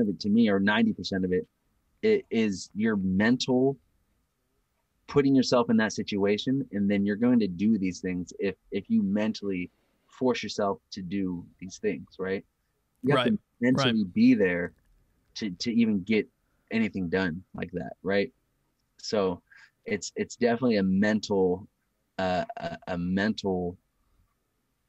[0.00, 1.46] of it to me or 90% of it,
[2.04, 3.76] it is your mental
[5.06, 8.88] putting yourself in that situation and then you're going to do these things if if
[8.88, 9.70] you mentally
[10.08, 12.44] force yourself to do these things, right?
[13.02, 14.72] You have to mentally be there
[15.36, 16.28] to to even get
[16.70, 18.32] anything done like that, right?
[18.98, 19.42] So
[19.86, 21.66] it's it's definitely a mental
[22.18, 23.76] uh, a, a mental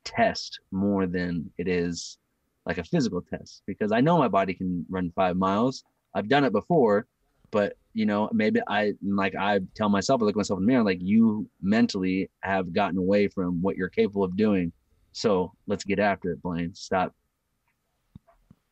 [0.04, 2.18] test more than it is
[2.66, 5.84] like a physical test because I know my body can run five miles.
[6.16, 7.06] I've done it before,
[7.52, 10.84] but you know maybe I like I tell myself I look myself in the mirror
[10.84, 14.72] like you mentally have gotten away from what you're capable of doing.
[15.12, 16.74] So let's get after it, Blaine.
[16.74, 17.14] Stop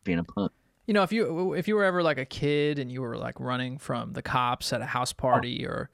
[0.04, 0.52] being a punk.
[0.88, 3.40] You know, if you if you were ever like a kid and you were like
[3.40, 5.90] running from the cops at a house party or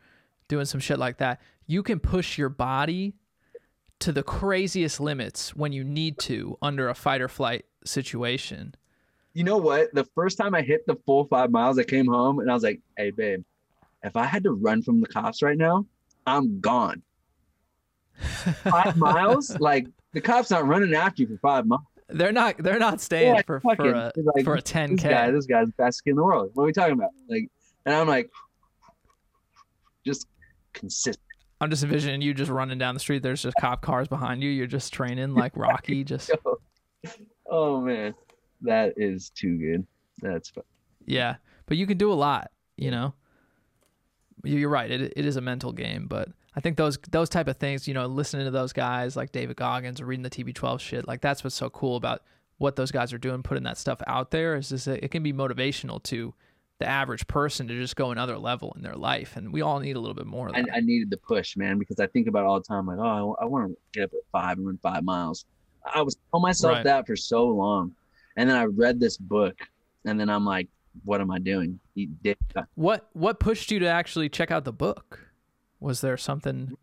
[0.47, 3.13] doing some shit like that, you can push your body
[3.99, 8.73] to the craziest limits when you need to under a fight or flight situation.
[9.33, 9.93] You know what?
[9.93, 12.63] The first time I hit the full five miles, I came home and I was
[12.63, 13.43] like, "Hey, babe,
[14.03, 15.85] if I had to run from the cops right now,
[16.25, 17.01] I'm gone."
[18.19, 19.57] Five miles?
[19.59, 21.83] Like the cops not running after you for five miles.
[22.09, 24.87] They're not they're not staying Yeah, for fucking- for a like, for a This guy,
[24.87, 25.31] 10k.
[25.33, 26.51] this guy's the fastest kid in the world.
[26.53, 27.11] What are we talking about?
[27.29, 27.47] Like,
[27.85, 28.29] and I'm like,
[30.05, 30.27] just
[30.73, 31.23] consistent.
[31.61, 33.21] I'm just envisioning you just running down the street.
[33.21, 34.49] There's just cop cars behind you.
[34.49, 36.03] You're just training like Rocky.
[36.03, 36.31] Just
[37.49, 38.15] Oh man,
[38.61, 39.87] that is too good.
[40.21, 40.63] That's fu-
[41.05, 42.51] yeah, but you can do a lot.
[42.77, 43.13] You know,
[44.43, 44.89] You- you're right.
[44.89, 47.87] It it is a mental game, but I think those those type of things.
[47.87, 51.21] You know, listening to those guys like David Goggins or reading the TB12 shit, like
[51.21, 52.21] that's what's so cool about
[52.57, 54.55] what those guys are doing, putting that stuff out there.
[54.55, 56.33] Is just it can be motivational to
[56.79, 59.97] the average person to just go another level in their life, and we all need
[59.97, 60.73] a little bit more of I, that.
[60.75, 62.85] I needed the push, man, because I think about it all the time.
[62.87, 65.43] Like, oh, I, want to get up at five and run five miles.
[65.93, 66.83] I was telling myself Right.
[66.85, 67.93] that for so long,
[68.39, 69.55] and then I read this book,
[70.05, 70.69] and then I'm like,
[71.03, 71.79] what am I doing?
[71.95, 72.37] He did-
[72.75, 75.27] What what pushed you to actually check out the book?
[75.79, 76.75] Was there something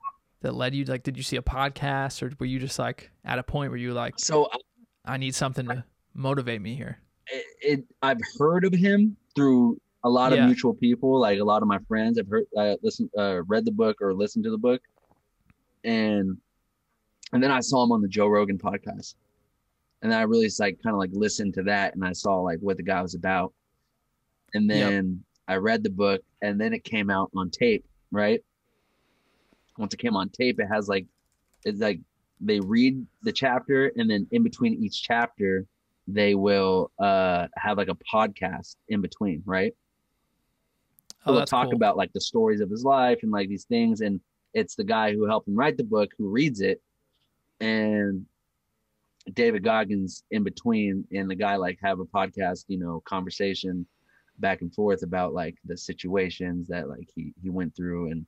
[0.43, 3.39] that led you like did you see a podcast or were you just like at
[3.39, 4.49] a point where you were like So
[5.05, 6.99] I need something to motivate me here?
[7.29, 11.63] it, it I've heard of him through a lot of mutual people, like a lot
[11.63, 12.17] of my friends.
[12.19, 14.81] I've heard, I listened, uh, read the book or listened to the book,
[15.85, 16.37] and
[17.33, 19.15] and then I saw him on the Joe Rogan podcast,
[20.03, 22.77] and I really like kind of like listened to that, and I saw like what
[22.77, 23.53] the guy was about,
[24.55, 24.89] and Yep.
[24.93, 28.41] then I read the book, and then it came out on tape, right?
[29.79, 31.07] Once it came on tape, it has like
[31.65, 32.01] it's like
[32.41, 35.67] they read the chapter, and then in between each chapter,
[36.07, 39.73] they will uh have like a podcast in between, right?
[41.27, 41.77] Oh, he'll talk cool.
[41.77, 44.21] about like the stories of his life and like these things and
[44.55, 46.81] it's the guy who helped him write the book who reads it
[47.61, 48.25] and
[49.35, 53.87] david goggins in between and the guy like have a podcast you know conversation
[54.39, 58.27] back and forth about like the situations that like he he went through and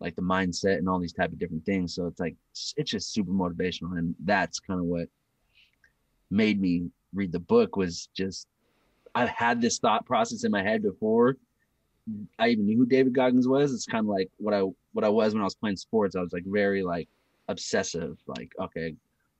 [0.00, 2.36] like the mindset and all these type of different things so it's like
[2.76, 5.08] it's just super motivational and that's kind of what
[6.30, 8.48] made me read the book was just
[9.14, 11.36] I've had this thought process in my head before
[12.38, 13.72] I even knew who David Goggins was.
[13.72, 16.16] It's kind of like what I what I was when I was playing sports.
[16.16, 17.08] I was like very like
[17.48, 18.18] obsessive.
[18.26, 18.94] Like okay,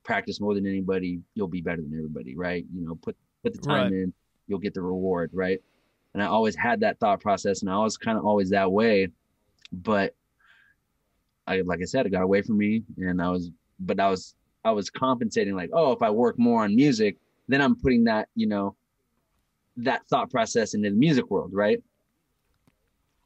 [0.05, 2.65] practice more than anybody, you'll be better than everybody, right?
[2.73, 3.91] You know, put put the time Right.
[3.91, 4.13] in,
[4.47, 5.59] you'll get the reward, right?
[6.13, 9.09] And I always had that thought process, and I was kind of always that way.
[9.73, 10.15] But
[11.47, 14.35] I like I said, it got away from me, and I was, but I was
[14.63, 18.29] I was compensating like, oh, if I work more on music, then I'm putting that
[18.35, 18.75] you know
[19.77, 21.83] that thought process into the music world, right?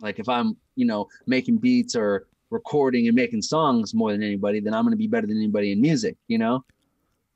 [0.01, 4.59] Like if I'm, you know, making beats or recording and making songs more than anybody,
[4.59, 6.63] then I'm going to be better than anybody in music, you know,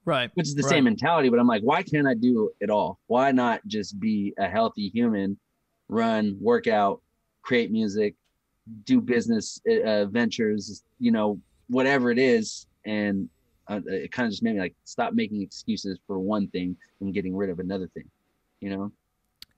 [0.05, 0.29] Right.
[0.33, 0.69] which is the Right.
[0.71, 1.29] same mentality.
[1.29, 2.99] But I'm like, why can't I do it all?
[3.07, 5.37] Why not just be a healthy human,
[5.89, 7.01] run, work out,
[7.41, 8.15] create music,
[8.85, 12.65] do business uh, ventures, you know, whatever it is.
[12.85, 13.29] And
[13.67, 17.13] uh, it kind of just made me like stop making excuses for one thing and
[17.13, 18.09] getting rid of another thing,
[18.61, 18.91] you know?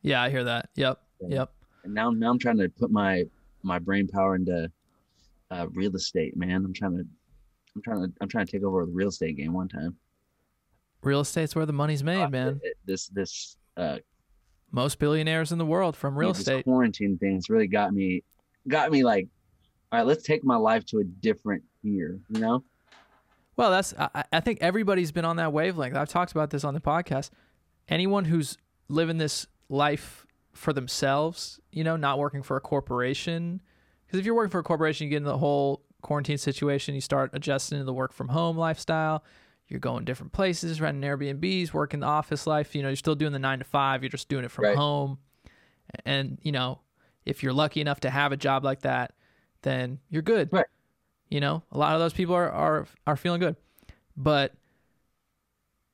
[0.01, 0.69] Yeah, I hear that.
[0.75, 1.01] Yep.
[1.21, 1.27] Yeah.
[1.29, 1.51] Yep.
[1.85, 3.23] and now now I'm trying to put my
[3.63, 4.71] my brain power into
[5.61, 6.63] uh, real estate, man.
[6.65, 7.05] I'm trying to
[7.75, 9.95] I'm trying to I'm trying to take over the real estate game one time.
[11.01, 12.59] Real estate's where the money's made, man.
[12.85, 13.97] This this uh
[14.71, 16.63] Most billionaires in the world from real this estate.
[16.63, 18.23] quarantine thing's really got me
[18.67, 19.27] got me like,
[19.91, 22.63] all right, let's take my life to a different gear, you know?
[23.57, 25.95] Well, that's I, I- I think everybody's been on that wavelength.
[25.95, 27.29] I've talked about this on the podcast.
[27.87, 28.57] Anyone who's
[28.89, 33.61] living this life for themselves, you know, not working for a corporation.
[34.15, 36.95] Because if you're working for a corporation, you get in the whole quarantine situation.
[36.95, 39.25] You start adjusting to the work from home lifestyle.
[39.67, 42.75] You're going different places, renting Airbnbs, working the office life.
[42.75, 44.03] You know, you're still doing the nine to five.
[44.03, 44.77] You're just doing it from Right.
[44.77, 45.17] home.
[46.05, 46.79] And you know,
[47.25, 49.15] if you're lucky enough to have a job like that,
[49.63, 50.47] then you're good.
[50.53, 50.67] Right.
[51.29, 53.57] You know, a lot of those people are are are feeling good.
[54.15, 54.53] But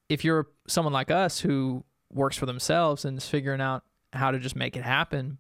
[0.10, 4.38] if you're someone like us who works for themselves and is figuring out how to
[4.38, 5.38] just make it happen,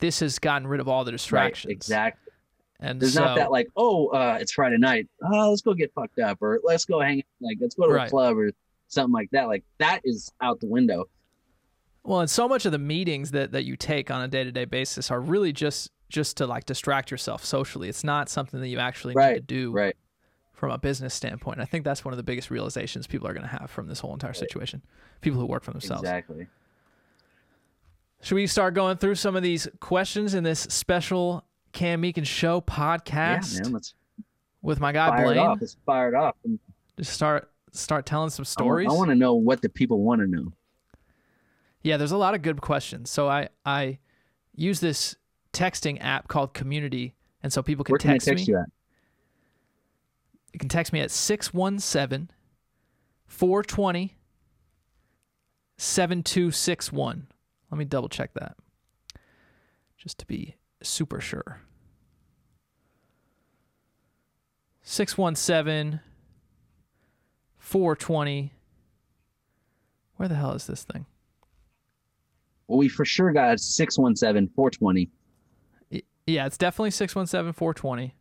[0.00, 1.68] this has gotten rid of all the distractions.
[1.68, 2.32] Right, exactly.
[2.80, 5.06] And There's so, not that like, oh, uh, it's Friday night.
[5.22, 7.92] Oh, let's go get fucked up, or let's go hang, out like, let's go to
[7.92, 8.06] Right.
[8.06, 8.50] a club or
[8.88, 9.48] something like that.
[9.48, 11.04] Like that is out the window.
[12.04, 14.50] well, and so much of the meetings that that you take on a day to
[14.52, 17.88] day basis are really just just to like distract yourself socially.
[17.88, 19.94] It's not something that you actually need to do Right.
[20.54, 21.60] from a business standpoint.
[21.60, 24.00] I think that's one of the biggest realizations people are going to have from this
[24.00, 24.82] whole entire situation.
[25.20, 26.02] People who work for themselves.
[26.02, 26.46] Exactly.
[28.22, 32.60] Should we start going through some of these questions in this special Cam Meekin Show
[32.60, 33.72] podcast Yeah, man.
[33.72, 33.94] Let's
[34.62, 35.38] with my guy fire it Blaine?
[35.38, 35.58] off.
[35.60, 36.36] Let's fire it off.
[36.98, 38.88] Just start start telling some stories.
[38.90, 40.52] I want to know what the people want to know.
[41.82, 43.08] Yeah, there's a lot of good questions.
[43.10, 43.98] So I I
[44.54, 45.16] use this
[45.54, 48.52] texting app called Community, and so people can Where can I text, text me.
[48.52, 48.66] you at?
[50.52, 52.28] You can text me at 617
[53.28, 54.14] 420
[55.78, 57.28] 7261.
[57.70, 58.56] Let me double check that
[59.96, 61.60] just to be super sure.
[64.82, 66.00] 617
[67.58, 68.52] 420.
[70.16, 71.06] Where the hell is this thing?
[72.66, 75.10] Well, we for sure got 617 420.
[76.26, 78.14] Yeah, it's definitely 617 420.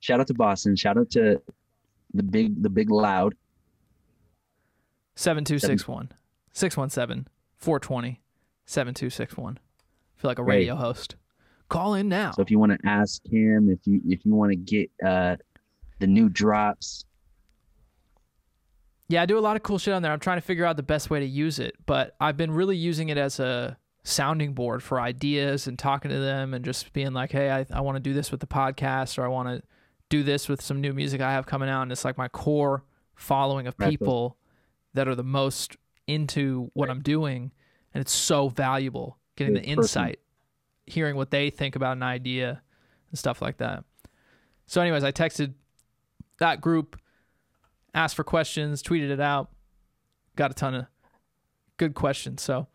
[0.00, 0.76] Shout out to Boston.
[0.76, 1.40] Shout out to
[2.12, 3.34] the big the big loud.
[5.16, 6.12] 7261.
[6.52, 7.26] 617
[7.58, 8.20] 420
[8.66, 9.58] 7261.
[9.58, 10.56] I Feel like a Great.
[10.56, 11.16] radio host.
[11.68, 12.30] Call in now.
[12.32, 15.36] So if you want to ask him, if you if you want to get uh
[15.98, 17.04] the new drops,
[19.08, 20.12] Yeah, I do a lot of cool shit on there.
[20.12, 22.76] I'm trying to figure out the best way to use it, but I've been really
[22.76, 27.12] using it as a sounding board for ideas and talking to them and just being
[27.12, 29.62] like, hey, I, I want to do this with the podcast or I want to
[30.08, 31.82] do this with some new music I have coming out.
[31.82, 32.84] And it's like my core
[33.16, 34.36] following of people
[34.94, 35.76] that are the most
[36.06, 37.50] into what I'm doing.
[37.96, 40.18] And it's so valuable getting the insight,
[40.84, 42.60] hearing what they think about an idea
[43.08, 43.84] and stuff like that.
[44.66, 45.54] So, anyways, I texted
[46.38, 47.00] that group
[47.94, 49.48] asked for questions, tweeted it out,
[50.36, 50.86] got a ton of
[51.78, 52.42] good questions.
[52.42, 52.66] So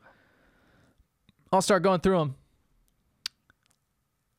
[1.54, 2.36] I'll start going through them.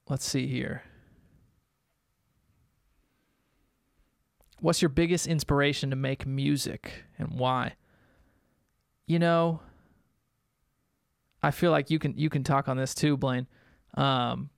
[0.08, 0.82] Let's see here.
[4.58, 7.74] What's your biggest inspiration to make music and why?
[9.06, 9.60] You know,
[11.42, 13.46] I feel like you can you can talk on this too, Blaine.
[13.94, 14.50] Um,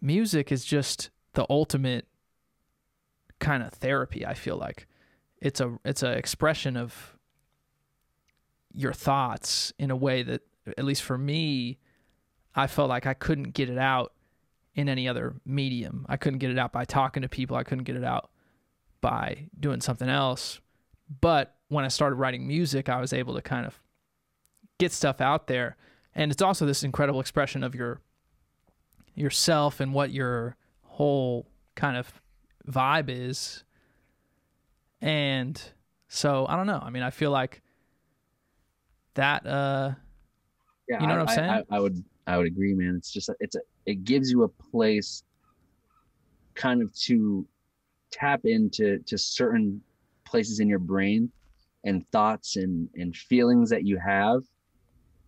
[0.00, 2.06] music is just the ultimate
[3.38, 4.24] kind of therapy.
[4.24, 4.86] I feel like
[5.40, 7.16] it's a it's a expression of
[8.72, 10.42] your thoughts in a way that,
[10.78, 11.78] at least for me,
[12.54, 14.12] I felt like I couldn't get it out
[14.74, 16.06] in any other medium.
[16.08, 17.56] I couldn't get it out by talking to people.
[17.56, 18.30] I couldn't get it out
[19.00, 20.60] by doing something else.
[21.20, 23.78] But when I started writing music, I was able to kind of
[24.82, 25.76] get stuff out there.
[26.14, 28.00] And it's also this incredible expression of your
[29.14, 32.20] yourself and what your whole kind of
[32.68, 33.62] vibe is.
[35.00, 35.60] And
[36.08, 36.80] so I don't know.
[36.82, 37.62] I mean, I feel like
[39.14, 39.92] that uh
[40.88, 41.50] Yeah, You know I, what I'm saying?
[41.50, 42.96] I, I would I would agree, man.
[42.96, 45.22] It's just it's a it gives you a place
[46.54, 47.46] kind of to
[48.10, 49.80] tap into to certain
[50.24, 51.30] places in your brain
[51.84, 54.42] and thoughts and and feelings that you have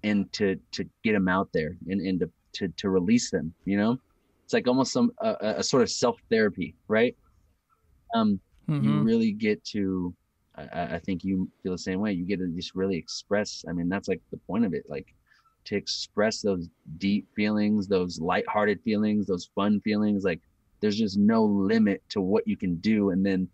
[0.05, 3.77] and to to get them out there and and to to, to release them you
[3.79, 3.99] know?
[4.45, 7.17] It's like almost some a, sort of self therapy right?
[8.15, 8.41] Um
[8.79, 9.05] you mhm.
[9.05, 10.15] really get to
[10.57, 12.13] I- I think you feel the same way.
[12.13, 15.09] You get to just really express i mean that's like the point of it like
[15.67, 20.41] to express those deep feelings those light-hearted feelings those fun feelings like
[20.81, 23.11] there's just no limit to what you can do.
[23.11, 23.49] And then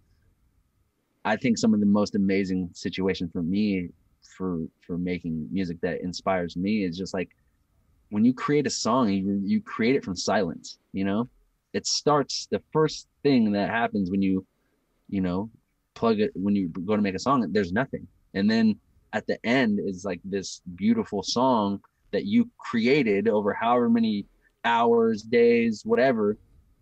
[1.25, 3.91] i think some of the most amazing situations for me
[4.37, 6.85] for for making music that inspires me.
[6.85, 7.31] Is just like
[8.11, 11.29] when you create a song you you create it from silence you know?
[11.73, 14.45] It starts the first thing that happens when you
[15.09, 15.51] you know
[15.95, 18.07] plug it when you go to make a song there's nothing.
[18.35, 18.79] And then
[19.13, 21.81] at the end is like this beautiful song
[22.13, 24.27] that you created over however many
[24.65, 26.37] hours days whatever.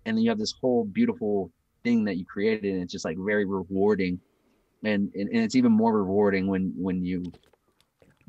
[0.04, 1.50] And then you have this whole beautiful
[1.84, 4.20] thing that you created and it's just like very rewarding
[4.84, 7.24] and and, and it's even more rewarding when when you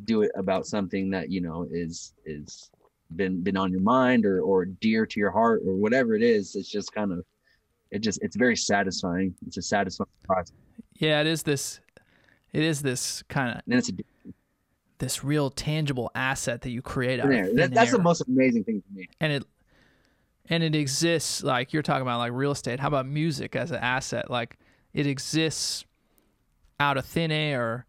[0.06, 2.72] do it about something that you know is is
[3.16, 6.56] been been on your mind or or dear to your heart or whatever it is
[6.56, 7.24] it's just kind of
[7.92, 9.34] it just it's very satisfying.
[9.48, 10.54] It's a satisfying process.
[10.96, 11.80] Yeah, it is this
[12.54, 13.94] it is this kind of and it's a
[15.00, 17.56] this real tangible asset that you create out of.
[17.56, 19.08] That, that's the most amazing thing to me.
[19.20, 19.44] And it
[20.50, 22.80] and it exists like you're talking about like real estate.
[22.80, 24.30] How about music as an asset?
[24.30, 24.58] Like
[24.94, 25.86] it exists
[26.80, 27.86] out of thin air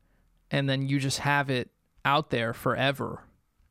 [0.51, 1.71] and then you just have it
[2.05, 3.23] out there forever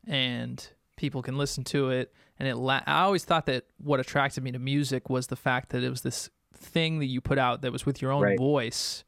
[0.08, 2.14] and people can listen to it.
[2.40, 5.70] And it la- i always thought that what attracted me to music was the fact
[5.70, 8.38] that it was this thing that you put out that was with your own Right.
[8.38, 9.04] voice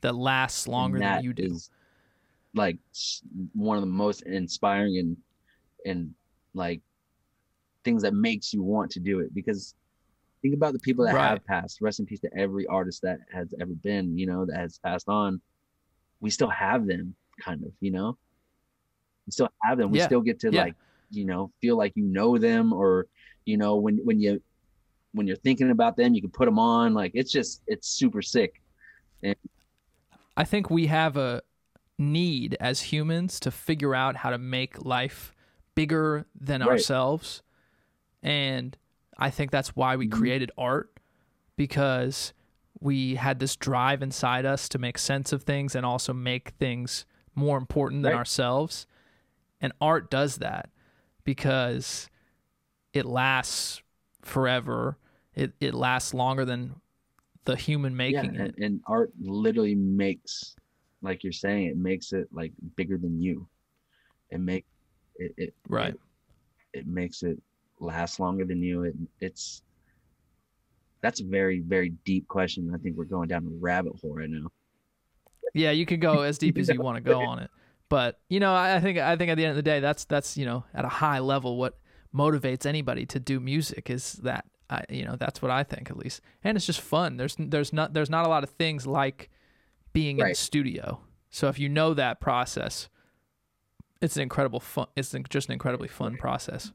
[0.00, 1.44] that lasts longer And than you do.
[1.44, 1.70] is,
[2.54, 2.76] like
[3.54, 5.16] one of the most inspiring and
[5.86, 6.14] and
[6.54, 6.80] like
[7.84, 9.32] things that makes you want to do it.
[9.34, 9.74] Because
[10.42, 11.28] think about the people that Right.
[11.30, 14.56] have passed rest in peace to every artist that has ever been you know that
[14.56, 15.40] has passed on
[16.20, 18.18] we still have them kind of you know
[19.26, 20.06] we still have them we Yeah.
[20.06, 20.64] still get to Yeah.
[20.64, 20.74] like
[21.10, 23.06] you know feel like you know them or
[23.44, 24.42] you know when when you
[25.12, 28.22] when you're thinking about them you can put them on like it's just it's super
[28.22, 28.54] sick
[30.34, 31.42] I think we have a
[31.98, 35.34] need as humans to figure out how to make life
[35.74, 36.70] bigger than Right.
[36.70, 37.42] ourselves.
[38.22, 38.76] And
[39.18, 40.12] I think that's why we Mhm.
[40.12, 40.98] created art
[41.56, 42.32] because
[42.80, 47.06] we had this drive inside us to make sense of things and also make things
[47.34, 48.18] more important than Right.
[48.18, 48.86] ourselves.
[49.60, 50.70] And art does that
[51.24, 52.08] because
[52.92, 53.82] it lasts
[54.22, 54.98] forever.
[55.34, 56.80] It it lasts longer than
[57.44, 58.54] the human making yeah, it.
[58.56, 60.56] and, and art literally makes
[61.00, 63.48] like you're saying it makes it like bigger than you
[64.30, 64.64] it make
[65.16, 65.94] it it, Right.
[65.94, 67.40] it, it makes it
[67.82, 69.62] last longer than you it, it's
[71.00, 74.30] that's a very very deep question i think we're going down a rabbit hole right
[74.30, 74.46] now
[75.54, 77.50] Yeah, you can go as deep as you want to go on it.
[77.88, 80.04] But you know, I I think I think at the end of the day, that's
[80.06, 81.78] that's you know at a high level what
[82.14, 85.98] motivates anybody to do music is that I you know that's what I think at
[85.98, 87.18] least, and it's just fun.
[87.18, 89.28] There's there's not there's not a lot of things like
[89.92, 91.00] being in the studio.
[91.28, 92.88] So if you know that process,
[94.00, 94.86] it's an incredible fun.
[94.96, 96.72] It's just an incredibly fun process.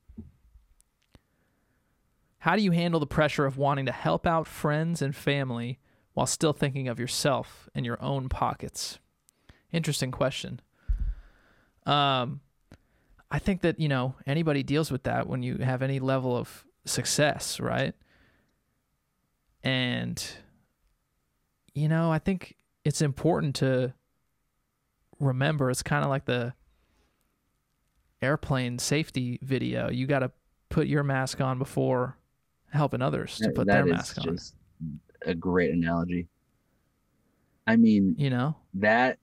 [2.40, 5.80] How do you handle the pressure of wanting to help out friends and family
[6.14, 9.00] while still thinking of yourself and your own pockets?
[9.72, 10.62] Interesting question.
[11.86, 12.42] Um,
[13.30, 16.66] I think that you know anybody deals with that when you have any level of
[16.86, 17.94] success, right?
[19.64, 20.24] And
[21.74, 23.94] you know, I think it's important to
[25.20, 25.70] remember.
[25.70, 26.54] It's kind of like the
[28.22, 29.90] airplane safety video.
[29.90, 30.32] You got to
[30.70, 32.18] put your mask on before
[32.72, 34.38] helping others to put their mask on.
[35.26, 36.28] a great analogy
[37.66, 39.18] i mean You know, that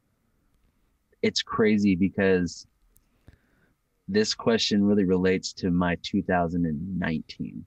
[1.22, 2.66] it's crazy because
[4.08, 7.64] this question really relates to my 2019.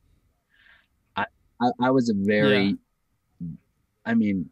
[1.16, 1.26] I
[1.60, 2.78] I, I was a very,
[3.40, 3.48] yeah.
[4.06, 4.50] I mean,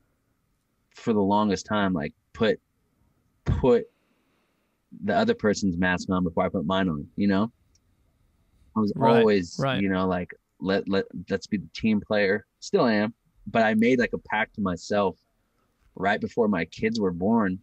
[0.89, 2.59] for the longest time, like put
[3.45, 3.86] put
[5.03, 7.07] the other person's mask on before I put mine on.
[7.15, 7.51] You know,
[8.76, 9.82] I was right, always, right.
[9.82, 12.45] you know, like let let let's be the team player.
[12.59, 13.13] Still am,
[13.47, 15.17] but I made like a pact to myself
[15.95, 17.59] right before my kids were born.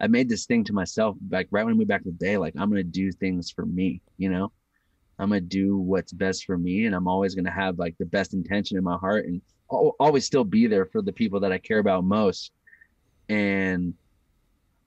[0.00, 2.36] I made this thing to myself, like right when I moved back to the Bay,
[2.36, 4.52] like I'm gonna do things for me, you know.
[5.18, 8.34] I'm gonna do what's best for me, and I'm always gonna have like the best
[8.34, 11.78] intention in my heart, and always still be there for the people that I care
[11.78, 12.52] about most.
[13.28, 13.94] And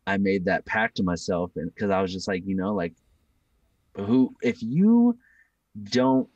[0.08, 2.94] I made that pact to myself, and because I was just like, you know, like
[3.96, 5.18] who if you
[5.84, 6.30] don't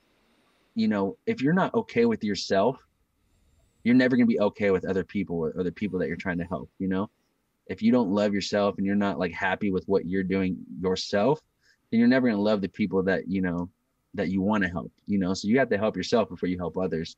[0.76, 2.78] you know if you're not okay with yourself
[3.84, 6.38] you're never going to be okay with other people or other people that you're trying
[6.38, 7.10] to help you know?
[7.68, 11.40] If you don't love yourself and you're not like happy with what you're doing yourself
[11.90, 13.70] then you're never going to love the people that you know
[14.14, 15.34] that you want to help you know?
[15.34, 17.16] So you have to help yourself before you help others.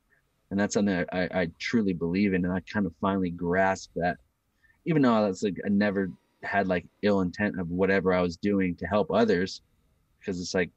[0.50, 4.18] And that's something I, I truly believe in and i kind of finally grasped that.
[4.86, 6.10] Even though that's like i never
[6.44, 9.62] had like ill intent of whatever i was doing to help others
[10.20, 10.70] because it's like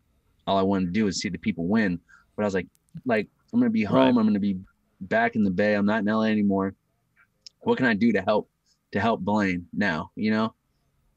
[0.46, 2.00] all I wanted to do is see the people win.
[2.40, 2.68] But I was like,
[3.04, 3.98] like I'm gonna be home.
[3.98, 4.08] Right.
[4.08, 4.58] I'm gonna be
[5.02, 5.74] back in the Bay.
[5.74, 6.74] I'm not in LA anymore.
[7.60, 8.48] What can I do to help
[8.92, 10.10] to help Blaine now?
[10.14, 10.54] You know,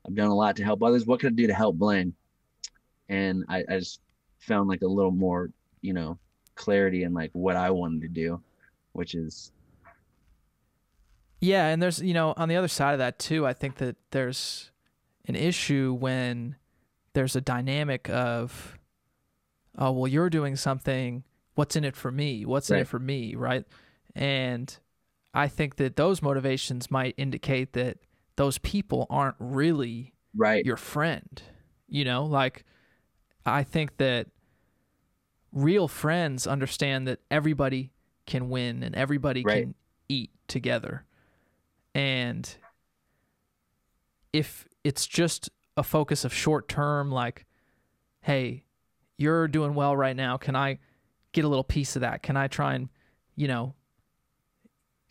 [0.05, 1.05] I've done a lot to help others.
[1.05, 2.13] What can I do to help Blaine?
[3.07, 4.01] And I, I just
[4.39, 5.49] found like a little more,
[5.79, 6.19] you know,
[6.55, 8.41] clarity in like what I wanted to do,
[8.91, 9.53] which is
[11.39, 13.47] yeah, and there's you know on the other side of that too.
[13.47, 14.71] I think that there's
[15.25, 16.57] an issue when
[17.13, 18.77] there's a dynamic of
[19.77, 21.23] oh well you're doing something.
[21.55, 22.45] What's in it for me?
[22.45, 22.77] What's right.
[22.77, 23.35] in it for me?
[23.35, 23.65] Right?
[24.15, 24.75] And
[25.35, 27.97] i think that those motivations might indicate that
[28.35, 30.63] those people aren't really right.
[30.63, 31.41] your friend
[31.87, 32.25] you know?
[32.25, 32.65] Like
[33.45, 34.27] i think that
[35.53, 37.91] real friends understand that everybody
[38.25, 39.63] can win and everybody right.
[39.63, 39.75] can
[40.09, 41.05] eat together.
[41.93, 42.49] And
[44.31, 47.45] if it's just a focus of short term, like,
[48.21, 48.63] hey,
[49.17, 50.37] you're doing well right now.
[50.37, 50.79] Can I
[51.31, 52.23] get a little piece of that?
[52.23, 52.89] Can I try and,
[53.35, 53.73] you know,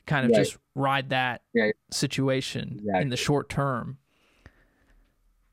[0.06, 0.38] kind of right.
[0.38, 1.70] just ride that yeah.
[1.90, 3.02] situation exactly.
[3.02, 3.98] in the short term?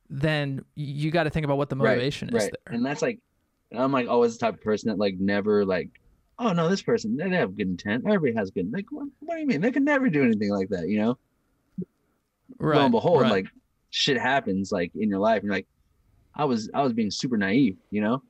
[0.10, 2.54] Then you got to think about what the motivation right, is right.
[2.66, 2.76] there.
[2.76, 3.20] And that's like,
[3.72, 5.90] I'm like always the type of person that like never like,
[6.40, 8.06] oh no, this person they have good intent.
[8.08, 8.72] Everybody has good.
[8.72, 9.62] Like, what, what do you mean?
[9.62, 11.18] They can never do anything like that, you know?
[12.58, 12.78] Right.
[12.78, 13.46] Lo and behold, like
[13.90, 15.68] shit happens like in your life and you're like
[16.36, 18.22] i was i was being super naive you know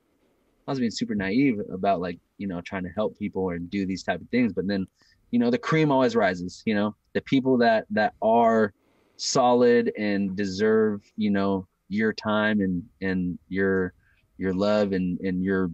[0.70, 3.86] i was being super naive about like you know trying to help people and do
[3.86, 4.86] these type of things but then
[5.32, 8.74] you know the cream always rises you know the people that that are
[9.18, 13.94] solid and deserve you know your time and and your
[14.38, 15.72] your love and and your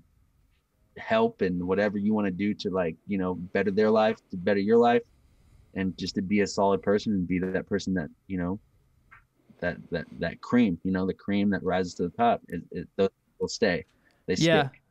[0.97, 4.37] help and whatever you want to do to like you know better their life to
[4.37, 5.01] better your life
[5.75, 8.57] and just to be a solid person and be that person that you know
[9.59, 12.87] that that that cream, you know, the cream that rises to the top, it, it
[12.95, 13.85] those will stay.
[14.27, 14.67] They yeah.
[14.67, 14.81] stick.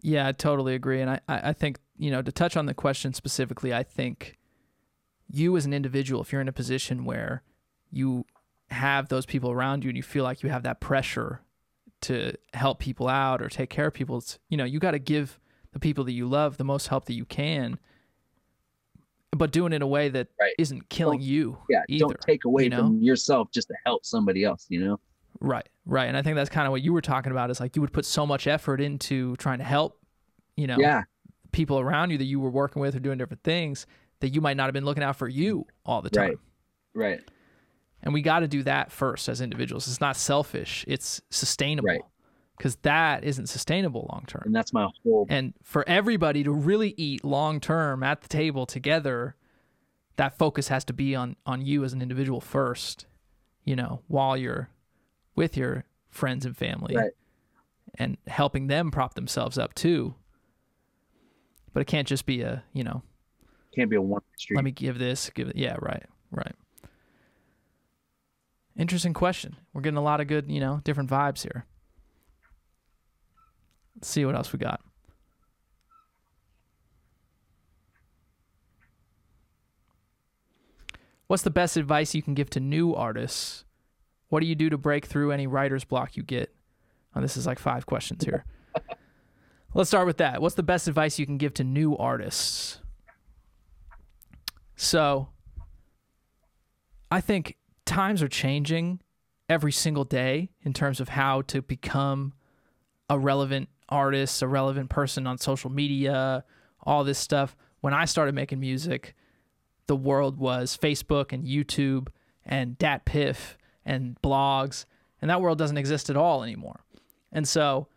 [0.00, 3.12] Yeah, I totally agree, and I I think you know to touch on the question
[3.12, 4.38] specifically, I think
[5.30, 7.42] you as an individual, if you're in a position where
[7.90, 8.24] you
[8.70, 11.42] have those people around you and you feel like you have that pressure
[12.00, 14.98] to help people out or take care of people, it's, you know, you got to
[14.98, 15.38] give
[15.72, 17.78] the people that you love the most help that you can
[19.36, 20.54] but doing it in a way that right.
[20.58, 21.58] not killing don't, you.
[21.68, 22.78] Yeah, either, don't take away you know?
[22.78, 24.66] from yourself just to help somebody else.
[24.68, 25.00] You know.
[25.40, 27.50] Right, right, and I think that's kind of what you were talking about.
[27.50, 30.00] Is like you would put so much effort into trying to help,
[30.56, 31.02] you know, yeah.
[31.52, 33.86] people around you that you were working with or doing different things
[34.20, 36.38] that you might not have been looking out for you all the time.
[36.94, 37.10] Right.
[37.10, 37.20] Right.
[38.02, 39.86] And we got to do that first as individuals.
[39.88, 40.84] It's not selfish.
[40.88, 41.88] It's sustainable.
[41.88, 42.00] Right
[42.58, 44.42] because that isn't sustainable long term.
[44.44, 45.26] And that's my whole.
[45.30, 49.36] And for everybody to really eat long term at the table together,
[50.16, 53.06] that focus has to be on on you as an individual first.
[53.64, 54.70] You know, while you're
[55.38, 57.12] with your friends and family, right.
[57.94, 60.14] and helping them prop themselves up too.
[61.72, 63.02] But it can't just be a you know.
[63.74, 64.56] Can't be a one street.
[64.56, 65.30] Let me give this.
[65.30, 65.56] Give it.
[65.56, 65.76] Yeah.
[65.80, 66.04] Right.
[66.32, 66.54] Right.
[68.76, 69.56] Interesting question.
[69.72, 71.64] We're getting a lot of good, you know, different vibes here.
[73.96, 74.80] Let's see what else we got.
[81.26, 83.64] What's the best advice you can give to new artists?
[84.28, 86.54] What do you do to break through any writer's block you get?
[87.14, 88.44] Oh, this is like five questions here.
[89.74, 90.40] Let's start with that.
[90.40, 92.80] What's the best advice you can give to new artists?
[94.76, 95.28] So,
[97.10, 99.00] I think times are changing
[99.48, 102.34] every single day in terms of how to become
[103.08, 106.44] a relevant artist, a relevant person on social media,
[106.82, 107.56] all this stuff.
[107.80, 109.14] When I started making music,
[109.86, 112.08] the world was Facebook and YouTube
[112.44, 113.56] and DatPiff
[113.88, 114.84] and blogs,
[115.20, 116.84] and that world doesn't exist at all anymore.
[117.32, 117.88] And so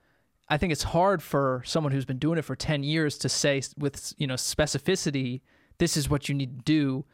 [0.49, 3.61] I think it's hard for someone who's been doing it for 10 years to say
[3.77, 5.41] with, you know, specificity,
[5.77, 7.05] this is what you need to do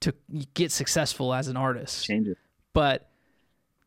[0.00, 0.14] to
[0.54, 2.06] get successful as an artist.
[2.06, 2.38] Change it.
[2.72, 3.10] But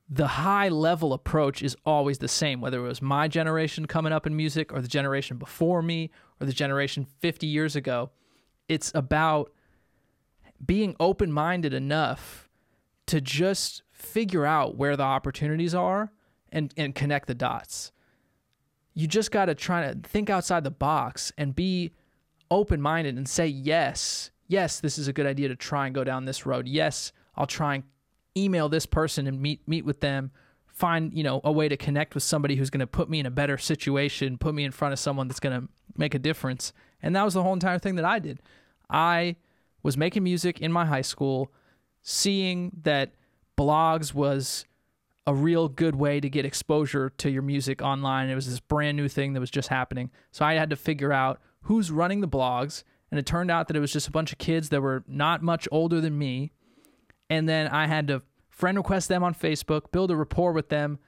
[0.08, 4.28] the high level approach is always the same, whether it was my generation coming up
[4.28, 8.12] in music or the generation before me or the generation 50 years ago.
[8.70, 9.52] It's about
[10.64, 12.48] being open minded enough
[13.08, 16.12] to just figure out where the opportunities are
[16.52, 17.92] and, and connect the dots.
[18.94, 21.92] You just got to try to think outside the box and be
[22.50, 26.04] open minded and say, yes, yes, this is a good idea to try and go
[26.04, 26.68] down this road.
[26.68, 27.84] Yes, I'll try and
[28.38, 30.32] email this person and meet meet with them
[30.68, 33.26] find you know a way to connect with somebody who's going to put me in
[33.26, 36.74] a better situation put me in front of someone that's going to make a difference
[37.02, 38.40] and that was the whole entire thing that i did
[38.90, 39.36] i
[39.84, 41.50] was making music in my high school
[42.02, 43.14] seeing that
[43.58, 44.66] blogs was
[45.28, 48.30] a real good way to get exposure to your music online.
[48.30, 50.12] It was this brand new thing that was just happening.
[50.32, 53.78] So i had to figure out who's running the blogs and it turned out that
[53.78, 56.52] it was just a bunch of kids that were not much older than me.
[57.30, 61.00] And then I had to friend request them on Facebook, build a rapport with them,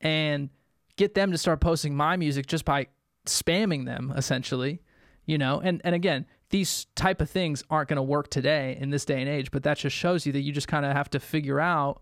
[0.00, 0.50] and
[0.96, 2.88] get them to start posting my music just by
[3.26, 4.80] spamming them essentially
[5.26, 5.60] you know?
[5.62, 9.20] And and again these type of things aren't going to work today in this day
[9.20, 11.58] and age but that just shows you that you just kind of have to figure
[11.58, 12.00] out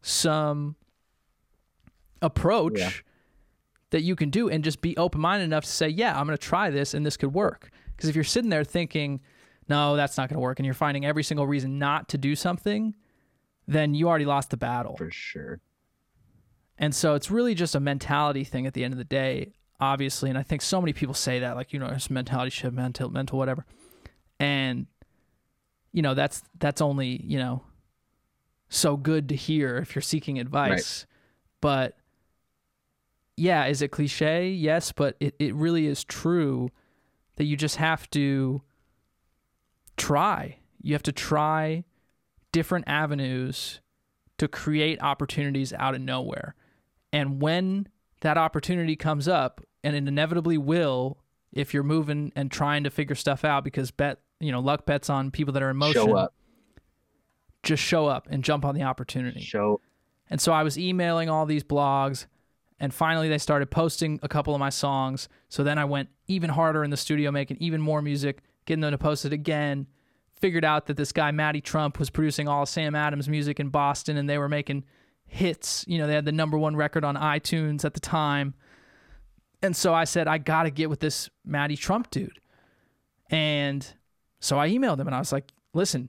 [0.00, 0.76] some
[2.22, 2.90] approach yeah.
[3.90, 6.42] that you can do and just be open-minded enough to say yeah i'm going to
[6.42, 9.20] try this and this could work because if you're sitting there thinking
[9.68, 12.36] no, that's not going to work, and you're finding every single reason not to do
[12.36, 12.94] something,
[13.66, 14.96] then you already lost the battle.
[14.96, 15.60] For sure.
[16.76, 20.30] And so it's really just a mentality thing at the end of the day, obviously.
[20.30, 23.10] And I think so many people say that, like, you know, it's mentality shift, mental,
[23.10, 23.64] mental, whatever.
[24.40, 24.86] And,
[25.92, 27.62] you know, that's that's only, you know,
[28.68, 30.70] so good to hear if you're seeking advice.
[30.70, 31.06] Right.
[31.60, 31.96] But
[33.36, 34.50] yeah, is it cliche?
[34.50, 36.70] Yes, but it, it really is true
[37.36, 38.62] that you just have to
[39.96, 40.58] try.
[40.80, 41.84] You have to try
[42.52, 43.80] different avenues
[44.38, 46.54] to create opportunities out of nowhere.
[47.12, 47.88] And when
[48.24, 51.18] that opportunity comes up, and it inevitably will
[51.52, 55.08] if you're moving and trying to figure stuff out because bet you know luck bets
[55.08, 56.06] on people that are in motion.
[56.06, 56.34] Show up.
[57.62, 59.40] Just show up and jump on the opportunity.
[59.40, 59.80] Show.
[60.28, 62.26] And so I was emailing all these blogs,
[62.80, 65.28] and finally they started posting a couple of my songs.
[65.50, 68.92] So then I went even harder in the studio, making even more music, getting them
[68.92, 69.86] to post it again.
[70.40, 74.16] Figured out that this guy Matty Trump was producing all Sam Adams music in Boston,
[74.16, 74.84] and they were making
[75.34, 75.84] hits.
[75.88, 78.54] You know, they had the number one record on iTunes at the time.
[79.62, 82.40] And so I said, I got to get with this Maddie Trump dude.
[83.30, 83.86] And
[84.40, 86.08] so I emailed him and I was like, listen,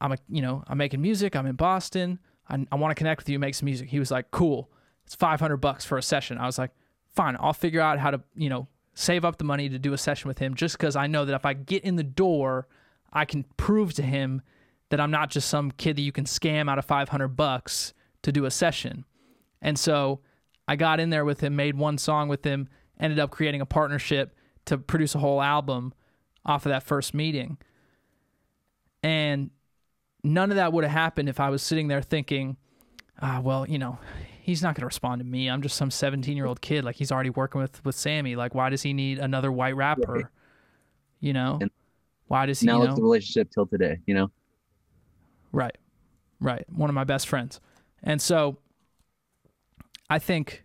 [0.00, 1.34] I'm a, you know, I'm making music.
[1.34, 2.20] I'm in Boston.
[2.48, 3.88] I, I want to connect with you, make some music.
[3.88, 4.70] He was like, cool.
[5.04, 6.38] It's 500 bucks for a session.
[6.38, 6.70] I was like,
[7.14, 7.36] fine.
[7.40, 10.28] I'll figure out how to, you know, save up the money to do a session
[10.28, 12.68] with him just because I know that if I get in the door,
[13.12, 14.42] I can prove to him
[14.90, 17.92] that I'm not just some kid that you can scam out of 500 bucks
[18.28, 19.06] to do a session.
[19.62, 20.20] And so
[20.68, 22.68] I got in there with him, made one song with him,
[23.00, 25.94] ended up creating a partnership to produce a whole album
[26.44, 27.56] off of that first meeting.
[29.02, 29.50] And
[30.22, 32.58] none of that would have happened if I was sitting there thinking,
[33.22, 33.98] ah, well, you know,
[34.42, 35.48] he's not going to respond to me.
[35.48, 36.84] I'm just some 17 year old kid.
[36.84, 38.36] Like he's already working with with Sammy.
[38.36, 40.12] Like why does he need another white rapper?
[40.12, 40.24] Right.
[41.20, 41.70] You know, and
[42.26, 42.66] why does he?
[42.66, 43.98] Now it's the relationship till today.
[44.06, 44.30] You know,
[45.50, 45.76] right,
[46.40, 46.64] right.
[46.70, 47.60] One of my best friends,
[48.02, 48.58] and so
[50.10, 50.64] I think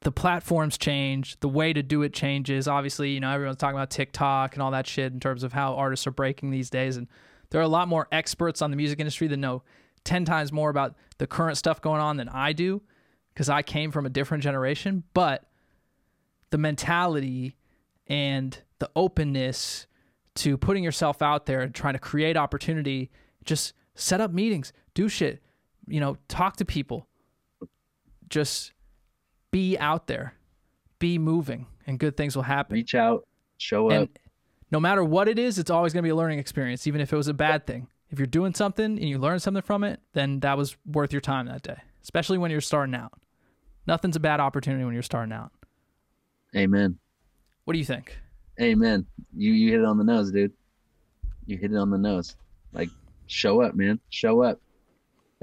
[0.00, 2.68] the platforms change, the way to do it changes.
[2.68, 5.74] Obviously, you know, everyone's talking about TikTok and all that shit in terms of how
[5.74, 7.08] artists are breaking these days, and
[7.50, 9.62] there are a lot more experts on the music industry that know
[10.04, 12.82] 10 times more about the current stuff going on than I do
[13.32, 15.04] because I came from a different generation.
[15.14, 15.44] But
[16.50, 17.56] the mentality
[18.06, 19.86] and the openness
[20.36, 23.10] to putting yourself out there and trying to create opportunity,
[23.44, 25.42] just set up meetings, do shit,
[25.86, 27.06] you know, talk to people,
[28.28, 28.72] just
[29.50, 30.34] be out there,
[30.98, 32.74] be moving, and good things will happen.
[32.74, 33.26] Reach out,
[33.58, 34.08] show and up.
[34.70, 37.12] No matter what it is, it's always going to be a learning experience, even if
[37.12, 40.00] it was a bad thing if you're doing something and you learn something from it,
[40.12, 43.12] then that was worth your time that day, especially when you're starting out.
[43.88, 45.50] Nothing's a bad opportunity when you're starting out.
[46.56, 46.96] Amen.
[47.64, 48.16] What do you think?
[48.60, 49.04] Amen.
[49.36, 50.52] You you hit it on the nose, dude.
[51.46, 52.36] You hit it on the nose.
[52.72, 52.88] Like
[53.26, 53.98] show up, man.
[54.10, 54.60] Show up.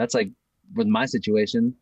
[0.01, 0.31] That's like
[0.73, 1.75] with my situation,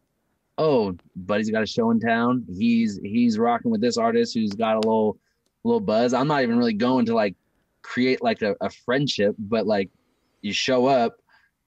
[0.57, 2.45] oh, buddy's got a show in town.
[2.53, 5.17] He's he's rocking with this artist who's got a little
[5.63, 6.13] little buzz.
[6.13, 7.33] I'm not even really going to like
[7.81, 9.89] create like a, a friendship, but like
[10.41, 11.15] you show up,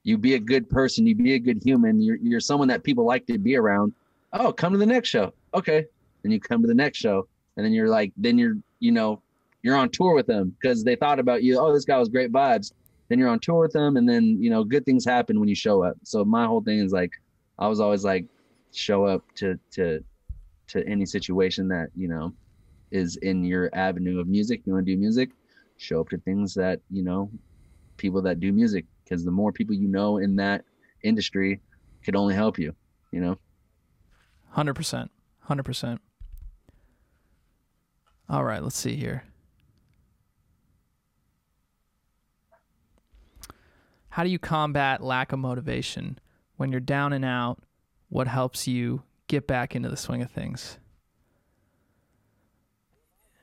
[0.04, 3.06] you be a good person, you be a good human, you're you're someone that people
[3.06, 3.94] like to be around.
[4.34, 5.32] Oh, come to the next show.
[5.54, 5.86] Okay.
[6.22, 7.26] Then you come to the next show.
[7.56, 9.22] And then you're like, then you're, you know,
[9.62, 11.58] you're on tour with them because they thought about you.
[11.58, 12.72] Oh, this guy was great vibes.
[13.12, 15.54] Then you're on tour with them, and then you know, good things happen when you
[15.54, 15.98] show up.
[16.02, 17.10] So my whole thing is like,
[17.58, 18.24] I was always like,
[18.72, 20.02] show up to to
[20.68, 22.32] to any situation that you know
[22.90, 24.62] is in your avenue of music.
[24.64, 25.28] You want to do music,
[25.76, 27.30] show up to things that you know
[27.98, 30.64] people that do music because the more people you know in that
[31.02, 31.60] industry
[32.02, 32.74] could only help you.
[33.10, 33.38] You know.
[34.48, 35.10] Hundred percent.
[35.40, 36.00] Hundred percent.
[38.30, 39.24] All right, let's see here.
[44.12, 46.18] How do you combat lack of motivation
[46.58, 47.62] when you're down and out?
[48.10, 50.78] What helps you get back into the swing of things?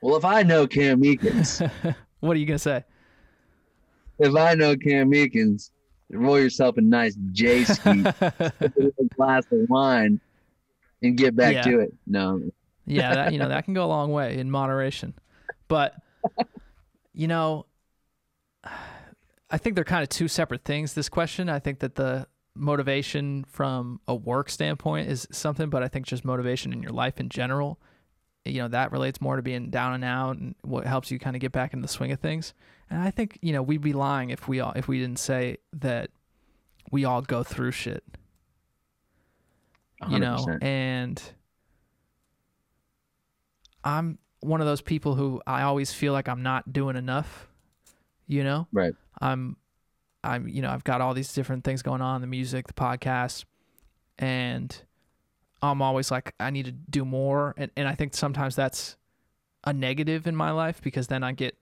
[0.00, 1.68] Well, if I know Cam Meekins,
[2.20, 2.84] what are you gonna say?
[4.20, 5.70] If I know Cam Meekins,
[6.08, 10.20] roll yourself a nice J ski, a glass of wine,
[11.02, 11.62] and get back yeah.
[11.62, 11.92] to it.
[12.06, 12.48] No.
[12.86, 15.14] yeah, that, you know that can go a long way in moderation,
[15.66, 15.96] but
[17.12, 17.66] you know,
[19.50, 20.94] I think they're kind of two separate things.
[20.94, 25.88] This question, I think that the motivation from a work standpoint is something, but I
[25.88, 27.80] think just motivation in your life in general,
[28.44, 31.36] you know, that relates more to being down and out and what helps you kind
[31.36, 32.54] of get back in the swing of things.
[32.90, 35.58] And I think you know we'd be lying if we all if we didn't say
[35.74, 36.10] that
[36.90, 38.02] we all go through shit.
[40.02, 40.12] 100%.
[40.12, 41.22] You know, and
[43.84, 47.49] I'm one of those people who I always feel like I'm not doing enough.
[48.30, 48.94] You know, right?
[49.20, 49.56] I'm
[50.22, 53.44] I'm you know I've got all these different things going on the music the podcast
[54.20, 54.82] and
[55.62, 57.54] I'm always like I need to do more.
[57.56, 58.96] And, and I think sometimes that's
[59.64, 61.56] a negative in my life because then I get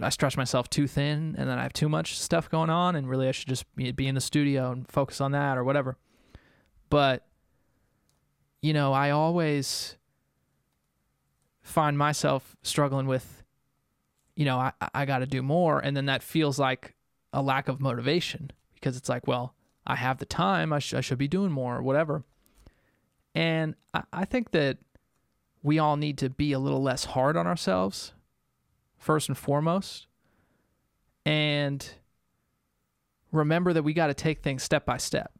[0.00, 3.08] I stretch myself too thin and then I have too much stuff going on and
[3.08, 5.96] really I should just be in the studio and focus on that or whatever.
[6.88, 7.26] But
[8.62, 9.96] you know I always
[11.62, 13.42] find myself struggling with
[14.36, 15.80] you know, I, I got to do more.
[15.80, 16.94] And then that feels like
[17.32, 19.54] a lack of motivation because it's like, well,
[19.86, 20.72] I have the time.
[20.72, 22.22] I, sh- I should be doing more or whatever.
[23.34, 24.78] And I, I think that
[25.62, 28.12] we all need to be a little less hard on ourselves,
[28.98, 30.06] first and foremost.
[31.24, 31.88] And
[33.32, 35.32] remember that we got to take things step by step.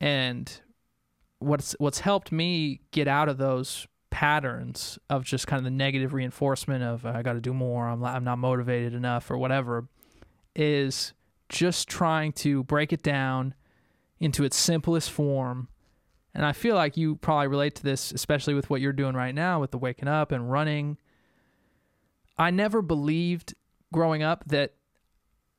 [0.00, 0.60] And
[1.38, 6.12] what's what's helped me get out of those patterns of just kind of the negative
[6.12, 9.88] reinforcement of I got to do more, I'm I'm not motivated enough or whatever
[10.54, 11.12] is
[11.48, 13.54] just trying to break it down
[14.18, 15.68] into its simplest form.
[16.34, 19.34] And I feel like you probably relate to this especially with what you're doing right
[19.34, 20.98] now with the waking up and running.
[22.36, 23.54] I never believed
[23.92, 24.74] growing up that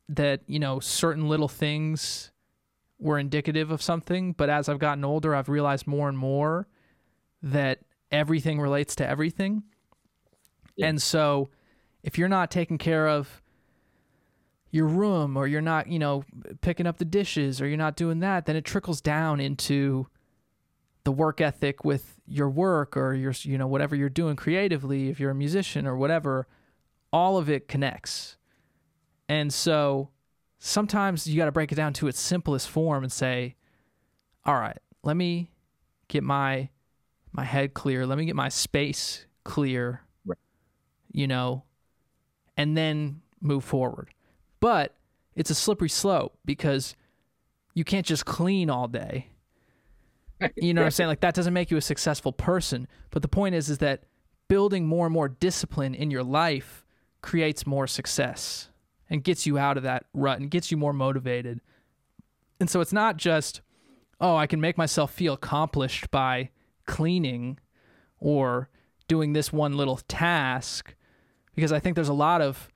[0.09, 2.31] that, you know, certain little things
[2.99, 6.67] were indicative of something, but as I've gotten older, I've realized more and more
[7.41, 7.79] that
[8.11, 9.63] everything relates to everything.
[10.75, 10.87] Yeah.
[10.87, 11.49] And so
[12.03, 13.41] if you're not taking care of
[14.71, 16.23] your room or you're not, you know,
[16.61, 20.07] picking up the dishes or you're not doing that, then it trickles down into
[21.03, 25.19] the work ethic with your work or your you know whatever you're doing creatively if
[25.19, 26.47] you're a musician or whatever
[27.11, 28.37] all of it connects
[29.27, 30.09] and so
[30.59, 33.55] sometimes you got to break it down to its simplest form and say
[34.45, 35.49] all right let me
[36.07, 36.69] get my
[37.31, 38.05] my head clear.
[38.05, 40.01] Let me get my space clear.
[40.25, 40.37] Right.
[41.11, 41.63] You know,
[42.57, 44.09] and then move forward.
[44.59, 44.95] But
[45.35, 46.95] it's a slippery slope because
[47.73, 49.27] you can't just clean all day.
[50.55, 51.09] You know what I'm saying?
[51.09, 52.87] Like that doesn't make you a successful person.
[53.09, 54.03] But the point is is that
[54.47, 56.85] building more and more discipline in your life
[57.21, 58.69] creates more success
[59.09, 61.59] and gets you out of that rut and gets you more motivated.
[62.59, 63.59] And so it's not just,
[64.21, 66.51] oh, I can make myself feel accomplished by
[66.89, 67.59] cleaning
[68.19, 68.69] or
[69.07, 70.95] doing this one little task
[71.55, 72.69] because I think there's a lot of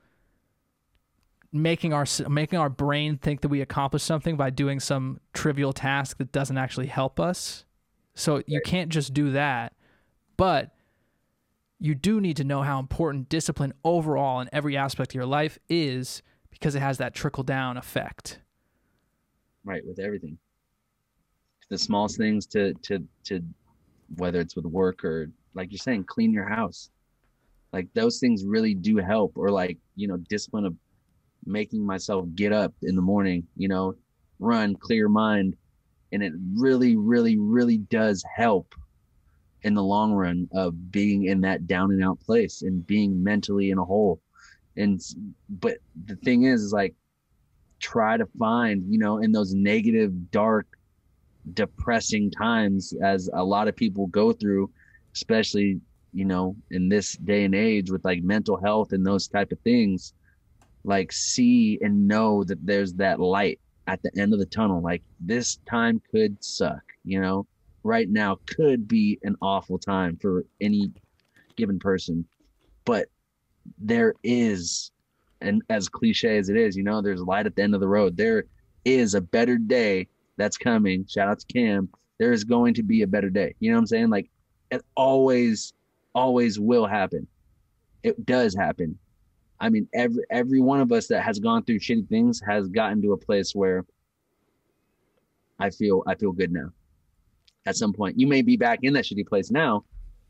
[1.51, 6.17] making our making our brain think that we accomplish something by doing some trivial task
[6.17, 7.65] that doesn't actually help us.
[8.15, 9.73] So you can't just do that.
[10.37, 10.75] But
[11.79, 15.59] you do need to know how important discipline overall in every aspect of your life
[15.69, 18.39] is because it has that trickle down effect.
[19.65, 20.37] Right, with everything.
[21.69, 23.41] The smallest things to to to
[24.17, 26.89] whether it's with work or like you're saying, clean your house.
[27.73, 30.75] Like those things really do help, or like, you know, discipline of
[31.45, 33.95] making myself get up in the morning, you know,
[34.39, 35.55] run, clear mind.
[36.11, 38.73] and it really really really does help
[39.63, 43.71] in the long run of being in that down and out place and being mentally
[43.71, 44.21] in a hole
[44.77, 45.01] and
[45.49, 46.93] but the thing is is like
[47.79, 50.67] try to find you know in those negative dark
[51.53, 54.69] depressing times as a lot of people go through
[55.13, 55.79] especially
[56.13, 59.59] you know in this day and age with like mental health and those type of
[59.59, 60.13] things
[60.83, 64.81] like see and know that there's that light at the end of the tunnel.
[64.81, 67.45] Like this time could suck you know?
[67.85, 70.91] Right now could be an awful time for any
[71.57, 72.25] given person
[72.85, 73.07] but
[73.77, 74.91] there is
[75.41, 77.87] and as cliche as it is you know there's light at the end of the
[77.87, 78.15] road.
[78.17, 78.45] There
[78.85, 80.07] is a better day
[80.37, 81.05] that's coming.
[81.07, 83.55] Shout out to cam there is going to be a better day.
[83.59, 84.09] You know what i'm saying?
[84.09, 84.29] Like
[84.71, 85.73] it always
[86.15, 87.27] always will happen.
[88.03, 88.97] It does happen.
[89.59, 93.01] I mean every every one of us that has gone through shitty things has gotten
[93.01, 93.85] to a place where
[95.59, 96.69] i feel i feel good now.
[97.65, 99.83] At some point you may be back in that shitty place now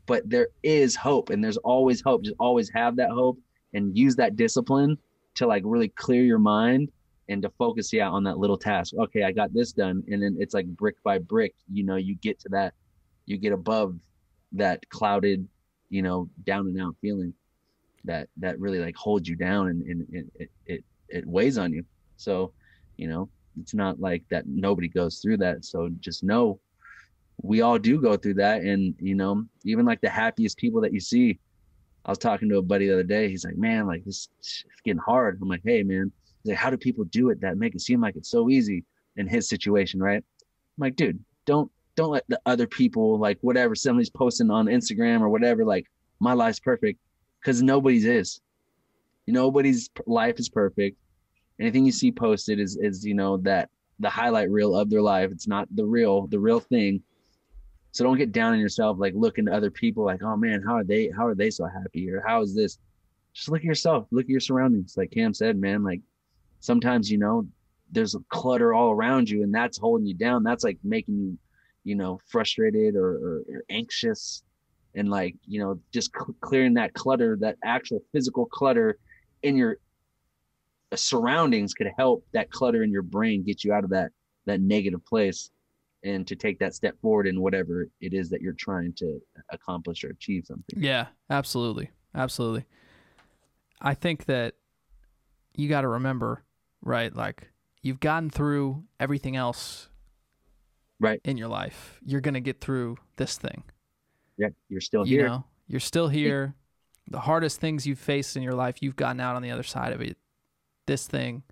[0.06, 2.24] but there is hope and there's always hope.
[2.24, 3.38] Just always have that hope
[3.72, 4.98] and use that discipline
[5.36, 6.90] to like really clear your mind
[7.28, 8.94] and to focus yeah on that little task.
[8.98, 10.02] Okay i got this done.
[10.10, 12.74] And then it's like brick by brick you know you get to that
[13.26, 13.96] you get above
[14.52, 15.46] that clouded
[15.90, 17.34] you know down and out feeling
[18.04, 21.84] that that really like holds you down and, and it, it it weighs on you.
[22.16, 22.52] So
[22.96, 23.28] you know
[23.60, 25.64] it's not like that nobody goes through that.
[25.64, 26.58] So just know
[27.42, 28.62] we all do go through that.
[28.62, 31.38] And you know even like the happiest people that you see
[32.06, 33.28] i was talking to a buddy the other day.
[33.28, 35.38] He's like man like this is getting hard.
[35.40, 36.12] I'm like hey man
[36.44, 38.84] like how do people do it that make it seem like it's so easy
[39.16, 43.74] in his situation right i'm like dude don't don't let the other people like whatever
[43.74, 45.86] somebody's posting on instagram or whatever like
[46.20, 46.98] my life's perfect
[47.40, 48.40] because nobody's is
[49.26, 50.96] nobody's life is perfect
[51.60, 53.70] anything you see posted is is you know that
[54.00, 57.02] the highlight reel of their life it's not the real the real thing
[57.94, 60.74] so don't get down on yourself, like looking to other people, like, oh man, how
[60.74, 61.10] are they?
[61.16, 62.10] How are they so happy?
[62.10, 62.76] Or how is this?
[63.34, 64.08] Just look at yourself.
[64.10, 64.96] Look at your surroundings.
[64.96, 65.84] Like Cam said, man.
[65.84, 66.00] Like
[66.64, 67.46] sometimes you know
[67.92, 70.42] there's a clutter all around you, and that's holding you down.
[70.42, 71.38] That's like making you,
[71.84, 74.42] you know, frustrated or, or, or anxious,
[74.94, 78.98] and like you know, just cl- clearing that clutter, that actual physical clutter
[79.42, 79.76] in your
[80.90, 84.10] uh, surroundings could help that clutter in your brain get you out of that
[84.46, 85.50] that negative place
[86.02, 89.18] and to take that step forward in whatever it is that you're trying to
[89.50, 90.82] accomplish or achieve something.
[90.82, 91.90] Yeah, absolutely.
[92.14, 92.66] Absolutely.
[93.80, 94.54] I think that
[95.56, 96.44] you got to remember,
[96.84, 97.14] right?
[97.14, 97.48] Like
[97.82, 99.88] you've gotten through everything else
[101.00, 102.00] right in your life.
[102.04, 103.64] You're going to get through this thing.
[104.36, 105.22] Yeah, you're still here.
[105.22, 105.28] you.
[105.28, 106.54] Know, you're still here.
[107.08, 109.92] The hardest things you've faced in your life, you've gotten out on the other side
[109.92, 110.16] of it.
[110.86, 111.42] This thing,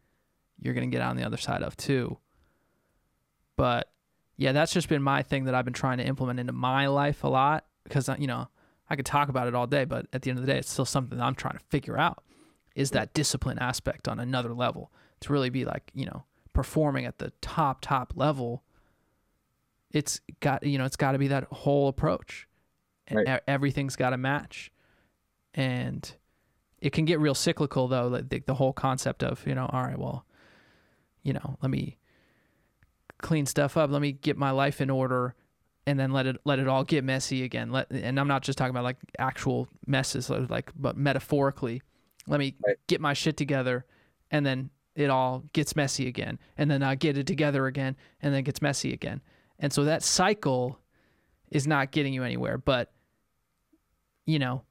[0.60, 2.18] you're going to get out on the other side of too.
[3.56, 3.90] But
[4.36, 7.22] yeah, that's just been my thing that I've been trying to implement into my life
[7.24, 8.48] a lot because uh, you know
[8.88, 10.70] I could talk about it all day, but at the end of the day, it's
[10.70, 12.24] still something that I'm trying to figure out.
[12.74, 14.90] Is that discipline aspect on another level
[15.22, 18.62] to really be like you know performing at the top top level?
[19.90, 22.48] It's got you know it's got to be that whole approach.
[23.10, 23.40] Right.
[23.46, 24.72] Everything's got to match,
[25.54, 26.10] and
[26.78, 28.08] it can get real cyclical though.
[28.08, 30.24] Like the, the whole concept of you know, all right, well,
[31.22, 31.98] you know, let me
[33.18, 33.90] clean stuff up.
[33.90, 35.34] Let me get my life in order
[35.86, 37.70] and then let it let it all get messy again.
[37.70, 41.82] Let and I'm not just talking about like actual messes, like but metaphorically.
[42.26, 42.76] Let me right.
[42.86, 43.84] get my shit together,
[44.30, 48.32] and then it all gets messy again, and then I get it together again, and
[48.32, 49.20] then it gets messy again.
[49.58, 50.78] And so that cycle
[51.50, 52.58] is not getting you anywhere.
[52.58, 52.92] But
[54.26, 54.62] you know,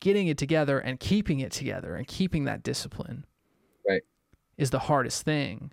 [0.00, 3.24] getting it together and keeping it together and keeping that discipline,
[3.88, 4.02] right,
[4.56, 5.72] is the hardest thing.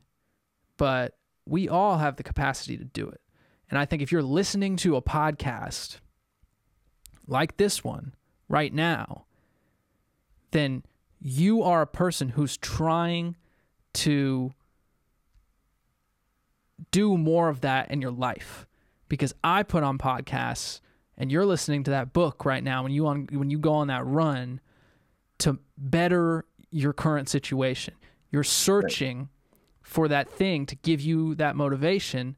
[0.78, 3.22] But we all have the capacity to do it.
[3.70, 6.00] And I think if you're listening to a podcast
[7.28, 8.14] like this one
[8.48, 9.26] right now,
[10.52, 10.84] then
[11.20, 13.36] you are a person who's trying
[13.98, 14.54] to
[16.91, 18.66] do more of that in your life.
[19.10, 20.82] Because I put on podcasts
[21.18, 23.88] and you're listening to that book right now when you on when you go on
[23.88, 24.60] that run
[25.39, 27.93] to better your current situation.
[28.32, 29.30] You're searching
[29.82, 32.36] for that thing to give you that motivation.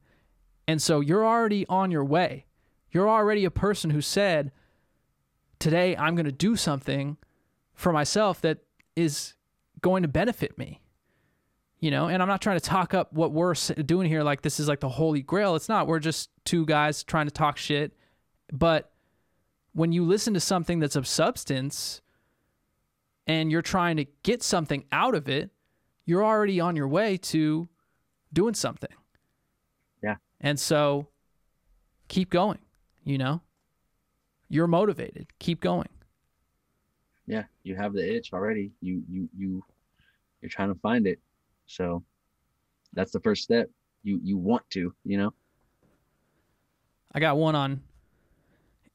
[0.68, 2.46] And so you're already on your way.
[2.92, 4.52] You're already a person who said,
[5.58, 7.18] Today I'm going to do something
[7.74, 8.60] for myself that
[8.96, 9.34] is
[9.82, 10.82] going to benefit me.
[11.80, 13.54] You know, and I'm not trying to talk up what we're
[13.86, 15.56] doing here like this is like the holy grail.
[15.56, 15.88] It's not.
[15.88, 17.94] We're just two guys trying to talk shit.
[18.52, 18.92] But
[19.74, 22.02] when you listen to something that's of substance
[23.28, 25.52] and you're trying to get something out of it,
[26.06, 27.70] you're already on your way to
[28.34, 28.90] doing something.
[30.04, 30.16] Yeah.
[30.42, 31.08] And so
[32.10, 32.60] keep going,
[33.04, 33.42] you know?
[34.50, 35.28] You're motivated.
[35.38, 35.90] Keep going.
[37.28, 38.72] Yeah, you have the itch already.
[38.82, 39.64] You you you
[40.42, 41.20] you're trying to find it.
[41.70, 42.04] So
[42.94, 43.70] that's the first step.
[44.04, 45.34] You you want to, you know?
[47.14, 47.82] I got one on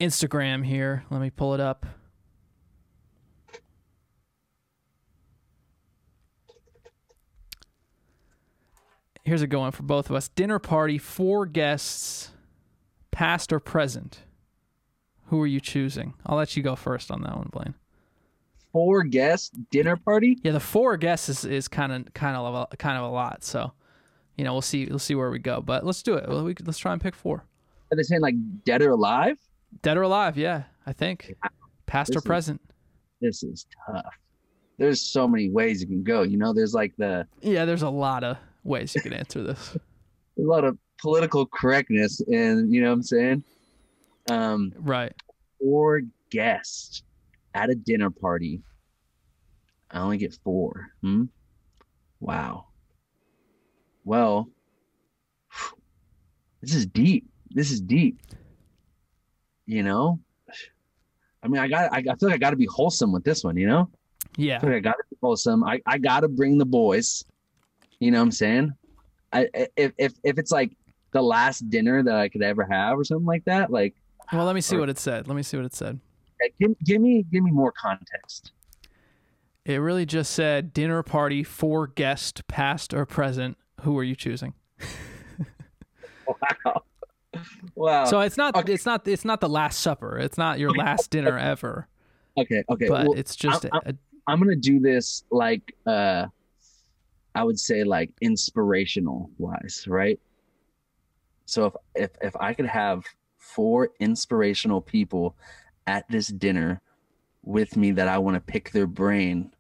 [0.01, 1.05] Instagram here.
[1.09, 1.87] Let me pull it up.
[9.23, 10.29] Here's a going for both of us.
[10.29, 12.33] Dinner party, four guests,
[13.11, 14.19] past or present.
[15.29, 16.15] Who are you choosing?
[16.27, 17.75] I'll let you go first on that one, Blaine.
[18.75, 20.37] Four guests dinner party?
[20.43, 23.43] Yeah, the four guests is, is kind of kind of a, kind of a lot.
[23.45, 23.73] So,
[24.37, 25.63] you know, we'll see we'll see where we go.
[25.63, 26.29] But let's do it.
[26.29, 27.45] We, let's try and pick four.
[27.93, 29.39] Are they saying like dead or alive?
[29.83, 30.37] Dead or alive?
[30.37, 31.35] Yeah, I think.
[31.87, 32.61] Past This or is- present?
[33.21, 34.05] This is tough.
[34.77, 36.23] There's so many ways you can go.
[36.23, 39.77] You know, there's like the Yeah, there's a lot of ways you can answer this.
[40.39, 43.45] a lot of political correctness and you know what I'm saying?
[44.29, 45.13] Um Right.
[45.61, 46.01] four
[46.31, 47.04] guests
[47.55, 48.61] at a dinner party.
[49.91, 50.89] I only get four.
[51.03, 51.25] Hmm?
[52.21, 52.67] Wow.
[54.05, 54.49] Well,
[56.61, 57.29] this is deep.
[57.51, 58.21] This is deep.
[59.67, 60.21] You know?
[61.43, 63.45] I mean, I got I, I feel like I got to be wholesome with this
[63.45, 63.89] one, you know?
[64.25, 64.59] I Yeah.
[64.59, 65.63] feel like I got to be wholesome.
[65.65, 67.25] I, I got to bring the boys.
[68.01, 68.73] You know what I'm saying?
[69.33, 70.77] I I- if if if it's like
[71.13, 73.95] the last dinner that I could ever have or something like that, like
[74.33, 75.29] Well, let me see what it said.
[75.29, 76.01] Let me see what it said.
[76.61, 78.53] Give, give me give me more context.
[79.65, 83.57] It really just said dinner party, four guests, past or present.
[83.83, 84.55] Who are you choosing?
[86.27, 86.83] Wow.
[87.75, 88.05] Wow.
[88.05, 88.73] So it's not okay.
[88.73, 90.19] it's not it's not the last supper.
[90.19, 91.89] It's not your last dinner ever.
[92.37, 92.89] okay, okay.
[92.89, 93.67] But well, it's just
[94.27, 96.27] I'm gonna do this like uh
[97.35, 100.19] I would say like inspirational wise, right?
[101.47, 103.05] So if if if I could have
[103.39, 105.37] four inspirational people
[105.87, 106.81] at this dinner
[107.43, 109.53] with me that I want to pick their brain,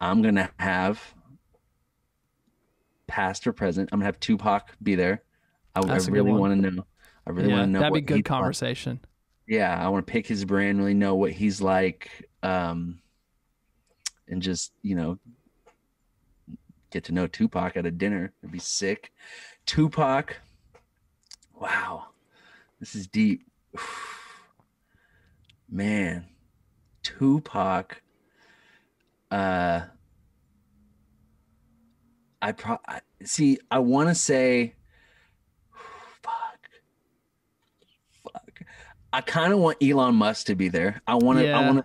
[0.00, 1.14] I'm gonna have
[3.06, 3.90] past or present.
[3.92, 5.22] I'm gonna have Tupac be there.
[5.74, 6.86] I, I That's a good really want to know.
[7.26, 7.78] I really yeah, want to know.
[7.80, 8.24] that'd be good he's like.
[8.26, 9.00] conversation.
[9.46, 12.98] yeah i want to pick his brain really know what he's like um
[14.28, 15.18] and just you know
[16.90, 19.12] get to know tupac at a dinner it'd be sick
[19.66, 20.36] tupac
[21.54, 22.06] wow
[22.80, 23.46] this is deep
[25.74, 26.24] man
[27.02, 28.00] tupac
[29.32, 29.80] uh
[32.40, 34.74] i pro I, see i want to say
[36.22, 36.68] fuck
[38.22, 38.60] fuck
[39.12, 41.66] i kind of want elon musk to be there i want to i Yeah.
[41.66, 41.84] want to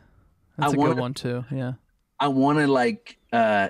[0.58, 1.46] That's I a wanna- good one too.
[1.52, 1.74] Yeah.
[2.20, 3.70] I want to like uh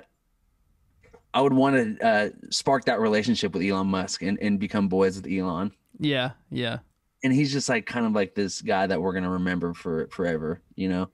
[1.32, 5.14] I would want to uh spark that relationship with Elon Musk and and become boys
[5.14, 5.70] with Elon.
[6.00, 6.32] Yeah.
[6.50, 6.78] Yeah.
[7.22, 10.06] And he's just like kind of like this guy that we're going to remember for
[10.08, 11.10] forever, you know.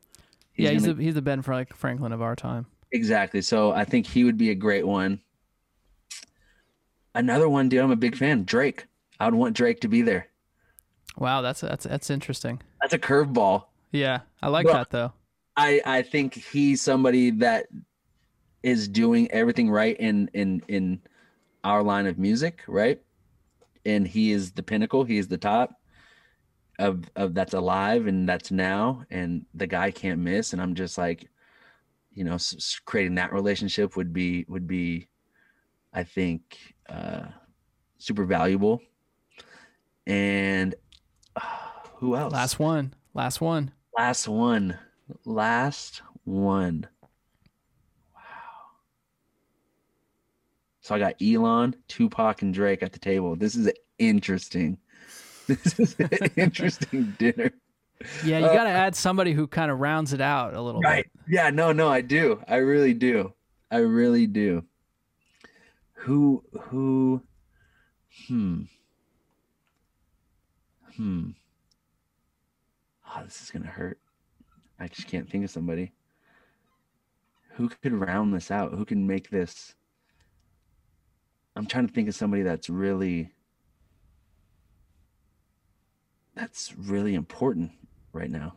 [0.57, 2.67] yeah, he's gonna- the he's the Ben Frank- Franklin of our time.
[2.93, 3.43] exactly.
[3.43, 5.21] So I think he would be a great one.
[7.15, 8.87] Another one, dude, I'm a big fan, Drake.
[9.19, 10.29] I would want Drake to be there.
[11.17, 12.61] Wow, that's that's that's interesting.
[12.83, 13.65] That's a curveball.
[13.91, 14.75] Yeah, I like Bro.
[14.75, 15.13] that though.
[15.57, 17.67] I I think he's somebody that
[18.63, 21.01] is doing everything right in in in
[21.65, 23.01] our line of music, right?
[23.87, 25.05] And he is the pinnacle.
[25.05, 25.81] He is the top
[26.79, 30.53] of of that's alive and that's now, and the guy can't miss.
[30.53, 31.29] And I'm just like,
[32.13, 32.39] you know,
[32.85, 35.09] creating that relationship would be would be,
[35.93, 37.25] I think, uh,
[37.99, 38.81] super valuable.
[40.07, 40.75] And
[41.35, 41.41] uh,
[41.97, 42.33] who else?
[42.33, 42.95] Last one.
[43.15, 43.73] Last one.
[43.97, 44.79] Last one.
[45.25, 46.87] Last one.
[48.15, 48.21] Wow.
[50.81, 53.37] So I got Elon, Tupac, and Drake at the table.
[53.37, 54.79] This is interesting.
[55.65, 57.51] This is an interesting dinner.
[58.25, 60.81] Yeah, you Uh, got to add somebody who kind of rounds it out a little
[60.81, 61.05] Right.
[61.05, 61.33] bit.
[61.33, 62.43] Yeah, no, no, I do.
[62.49, 63.33] I really do.
[63.71, 64.65] I really do.
[65.95, 67.23] Who who
[68.29, 68.63] hmm.
[70.97, 71.31] Hmm.
[73.09, 73.99] Oh, this is gonna hurt.
[74.79, 75.93] I just can't think of somebody.
[77.55, 78.73] Who could round this out?
[78.75, 79.75] Who can make this?
[81.57, 83.33] I'm trying to think of somebody that's really
[86.37, 87.73] that's really important
[88.13, 88.55] right now.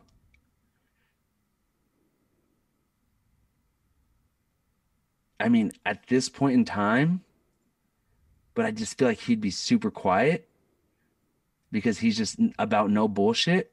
[5.40, 7.22] I mean, at this point in time,
[8.54, 10.46] but I just feel like he'd be super quiet
[11.72, 13.72] because he's just about no bullshit.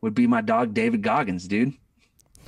[0.00, 1.74] Would be my dog David Goggins, dude.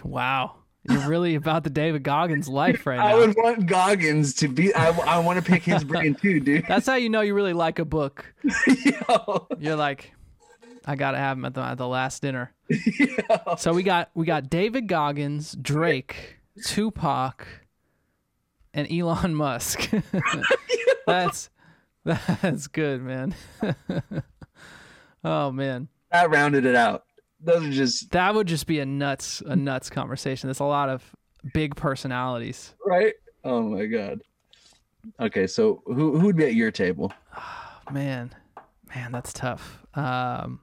[0.04, 0.56] Wow.
[0.88, 3.06] You're really about the David Goggins life right now.
[3.06, 4.72] I would want Goggins to be.
[4.74, 6.66] I, I want to pick his brain too, dude.
[6.68, 8.32] That's how you know you really like a book.
[8.84, 10.12] Yo, You're like,
[10.86, 12.52] I gotta have him at the at the last dinner.
[12.68, 13.56] yo.
[13.56, 17.46] So we got we got David Goggins, Drake, Tupac,
[18.72, 19.90] and Elon Musk.
[21.06, 21.50] that's
[22.04, 23.34] that's good, man.
[25.24, 25.88] oh man.
[26.10, 27.04] That rounded it out.
[27.40, 30.48] Those are just That would just be a nuts a nuts conversation.
[30.48, 31.02] There's a lot of
[31.52, 32.74] big personalities.
[32.86, 33.14] right.
[33.42, 34.20] Oh my god.
[35.20, 37.12] Okay, so who who would be at your table?
[37.92, 38.34] Man,
[38.94, 39.78] man, that's tough.
[39.92, 40.60] Um,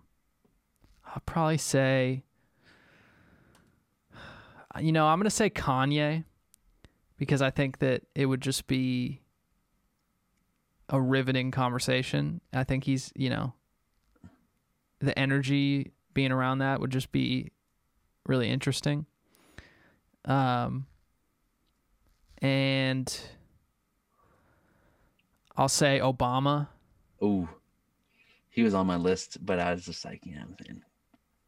[1.12, 2.24] I'll probably say,
[4.80, 6.24] you know, I'm gonna say Kanye
[7.18, 9.22] because I think that it would just be
[10.90, 12.42] a riveting conversation.
[12.54, 13.54] I think he's, you know,
[15.00, 17.52] the energy being around that would just be
[18.26, 19.06] really interesting.
[20.26, 20.86] Um,
[22.42, 23.20] and
[25.56, 26.68] I'll say Obama.
[27.22, 27.48] Oh,
[28.50, 30.44] he was on my list, but I was just like, yeah,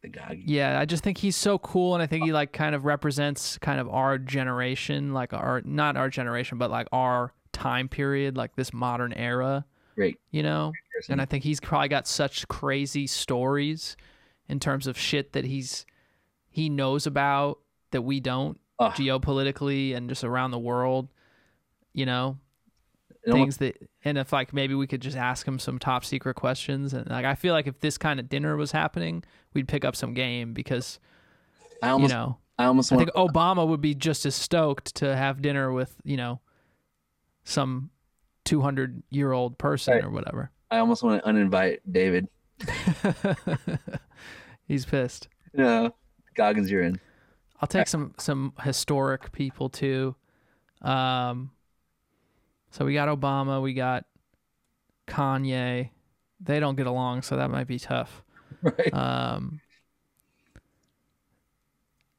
[0.04, 0.38] the guy.
[0.44, 3.58] Yeah, I just think he's so cool, and I think he like kind of represents
[3.58, 8.54] kind of our generation, like our not our generation, but like our time period, like
[8.54, 9.64] this modern era.
[9.94, 10.18] Great.
[10.30, 10.72] You know,
[11.08, 13.96] and I think he's probably got such crazy stories
[14.48, 15.86] in terms of shit that he's
[16.50, 21.08] he knows about that we don't geopolitically and just around the world.
[21.94, 22.38] You know,
[23.32, 26.92] things that and if like maybe we could just ask him some top secret questions
[26.92, 29.96] and like I feel like if this kind of dinner was happening, we'd pick up
[29.96, 30.98] some game because
[31.82, 35.16] I you almost, know I almost I think Obama would be just as stoked to
[35.16, 36.40] have dinner with you know
[37.44, 37.90] some
[38.44, 40.04] two hundred year old person Right.
[40.04, 40.50] or whatever.
[40.70, 42.28] I almost want to uninvite David.
[44.66, 45.28] He's pissed.
[45.52, 45.94] No,
[46.34, 46.98] Goggins, you're in.
[47.60, 50.14] I'll take some some historic people too.
[50.82, 51.50] Um,
[52.74, 54.04] so we got Obama, we got
[55.06, 55.90] Kanye.
[56.40, 58.22] They don't get along, so that might be tough.
[58.62, 58.94] Right.
[58.94, 59.60] Um,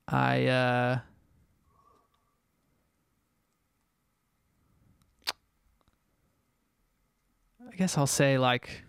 [0.07, 0.99] I uh,
[7.67, 8.83] I guess I'll say like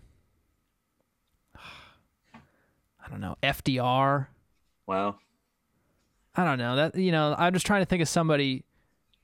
[1.55, 4.27] I don't know FDR.
[4.85, 5.15] Wow.
[6.35, 8.65] I don't know that you know I'm just trying to think of somebody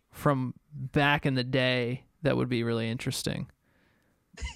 [0.09, 3.47] from back in the day that would be really interesting.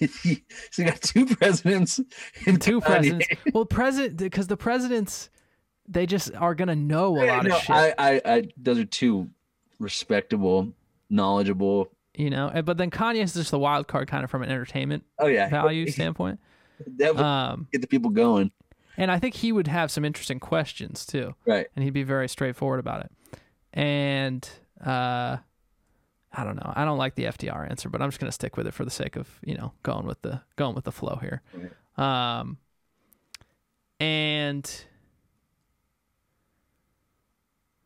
[0.00, 2.00] so you got two presidents
[2.46, 2.84] and Two Kanye.
[2.84, 3.28] presidents.
[3.54, 5.30] Well, president because the presidents
[5.86, 7.70] they just are gonna know a lot No, of shit.
[7.76, 9.30] I, I, I, those are two
[9.78, 10.72] respectable,
[11.08, 11.88] knowledgeable.
[12.14, 15.04] you know but then kanye is just the wild card kind of from an entertainment
[15.20, 16.40] Oh yeah, value standpoint
[16.98, 18.50] that would um get the people going.
[18.96, 21.68] and i think he would have some interesting questions too Right.
[21.76, 23.12] and he'd be very straightforward about it
[23.72, 24.48] and
[24.84, 25.36] uh
[26.32, 28.56] i don't know i don't like the fdr answer but i'm just going to stick
[28.56, 31.18] with it for the sake of you know going with the going with the flow
[31.20, 31.42] here
[31.96, 32.58] um
[34.00, 34.84] and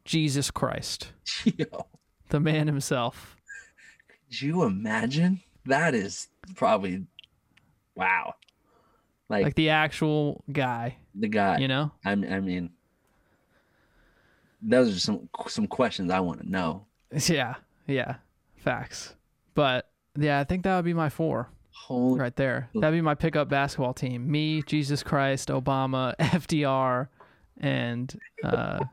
[0.04, 1.12] jesus christ
[1.44, 1.86] Yo,
[2.30, 3.36] the man himself
[4.32, 5.42] could you imagine?
[5.66, 7.04] That is probably
[7.94, 8.32] wow.
[9.28, 11.58] Like, like the actual guy the guy.
[11.58, 12.70] you know I, I mean,
[14.62, 16.86] those are some some questions I want to know.
[17.28, 18.16] Yeah, yeah,
[18.62, 19.14] facts.
[19.54, 22.68] But yeah, I think that would be my four Holy right there.
[22.74, 27.08] That'd be my pickup basketball team: me, Jesus Christ, Obama, FDR,
[27.58, 28.84] and uh,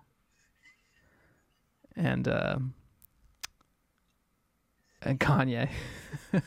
[1.95, 2.57] and uh,
[5.03, 5.69] and Kanye.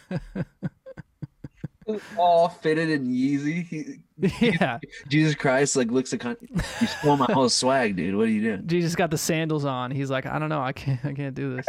[2.16, 3.66] all fitted and Yeezy.
[3.66, 8.14] He, yeah, Jesus Christ, like looks at con- you stole my whole swag, dude.
[8.14, 8.66] What are you doing?
[8.66, 9.90] Jesus got the sandals on.
[9.90, 11.66] He's like, I don't know, I can't, I can't do this.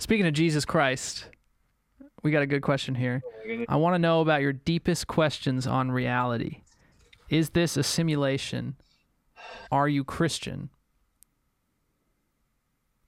[0.00, 1.26] Speaking of Jesus Christ,
[2.22, 3.22] we got a good question here.
[3.68, 6.62] I want to know about your deepest questions on reality.
[7.28, 8.76] Is this a simulation?
[9.70, 10.70] Are you Christian?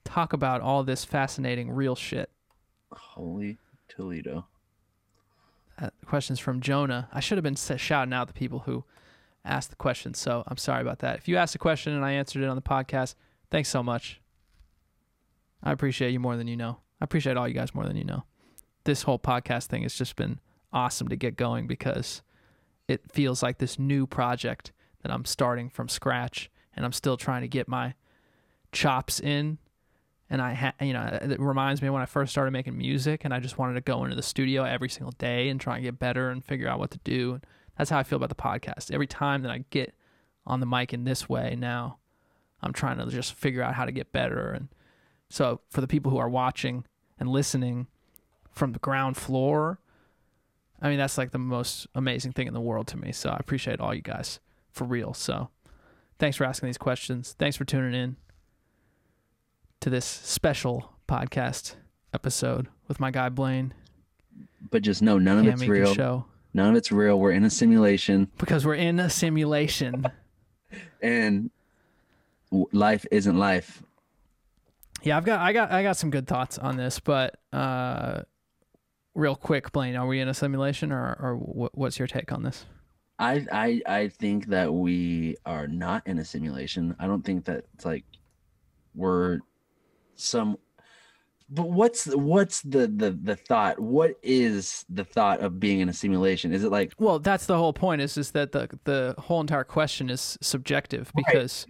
[0.05, 2.29] Talk about all this fascinating real shit.
[2.91, 4.45] Holy Toledo.
[5.81, 7.09] Uh, questions from Jonah.
[7.11, 8.85] I should have been shouting out the people who
[9.43, 11.17] asked the questions, so I'm sorry about that.
[11.17, 13.15] If you asked a question and I answered it on the podcast,
[13.49, 14.21] thanks so much.
[15.63, 16.79] I appreciate you more than you know.
[17.01, 18.23] I appreciate all you guys more than you know.
[18.83, 20.39] This whole podcast thing has just been
[20.71, 22.21] awesome to get going because
[22.87, 27.41] it feels like this new project that I'm starting from scratch and I'm still trying
[27.41, 27.93] to get my
[28.71, 29.59] chops in
[30.29, 33.33] and I ha- you know it reminds me when I first started making music and
[33.33, 35.99] I just wanted to go into the studio every single day and try and get
[35.99, 37.39] better and figure out what to do.
[37.77, 38.91] That's how I feel about the podcast.
[38.91, 39.93] Every time that I get
[40.45, 41.99] on the mic in this way now,
[42.61, 44.51] I'm trying to just figure out how to get better.
[44.51, 44.69] And
[45.33, 46.85] so for the people who are watching
[47.19, 47.87] and listening
[48.51, 49.79] from the ground floor,
[50.79, 53.11] I mean that's like the most amazing thing in the world to me.
[53.11, 54.39] So I appreciate all you guys
[54.71, 55.15] for real.
[55.15, 55.49] So
[56.19, 57.35] thanks for asking these questions.
[57.39, 58.17] Thanks for tuning in
[59.79, 61.77] to this special podcast
[62.13, 63.73] episode with my guy Blaine.
[64.69, 65.95] But just know none of it's real.
[65.95, 67.19] Show None of it's real.
[67.19, 70.05] We're in a simulation, because we're in a simulation.
[71.01, 71.49] and
[72.51, 73.81] life isn't life.
[75.03, 78.21] Yeah, I've got I got I got some good thoughts on this, but uh,
[79.13, 82.43] real quick, Blaine, are we in a simulation or or wh- what's your take on
[82.43, 82.65] this?
[83.19, 86.95] I I I think that we are not in a simulation.
[86.99, 88.05] I don't think that it's like
[88.95, 89.39] we're
[90.15, 90.57] some
[91.49, 93.79] but what's what's the the the thought?
[93.79, 96.53] What is the thought of being in a simulation?
[96.53, 98.01] Is it like Well, that's the whole point.
[98.01, 101.67] Is is that the the whole entire question is subjective because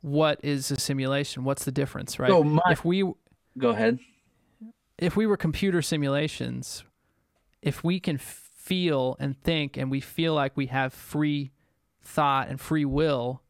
[0.00, 1.44] what is a simulation?
[1.44, 2.28] What's the difference, right?
[2.28, 3.02] So my- if we
[3.58, 3.98] go ahead?
[4.98, 6.84] if we were computer simulations,
[7.60, 11.50] if we can feel and think and we feel like we have free
[12.00, 13.42] thought and free will,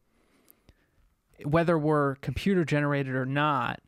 [1.45, 3.81] whether we're computer generated or not,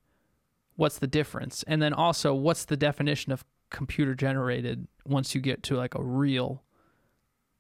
[0.75, 1.63] what's the difference?
[1.67, 6.03] And then also, what's the definition of computer generated once you get to like a
[6.03, 6.63] real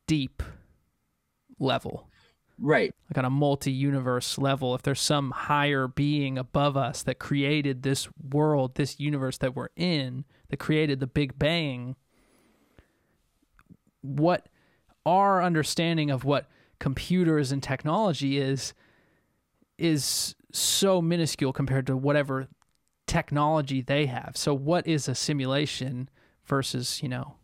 [0.07, 0.43] deep
[1.59, 2.09] level?
[2.57, 2.93] Right.
[3.09, 8.07] like on a multi-universe level if there's some higher being above us that created this
[8.31, 11.95] world this universe that we're in that created the big bang
[14.01, 14.47] what
[15.05, 16.47] our understanding of what
[16.79, 18.73] computers and technology is
[19.77, 22.47] is so minuscule compared to whatever
[23.07, 26.09] technology they have so what is a simulation
[26.45, 27.35] versus you know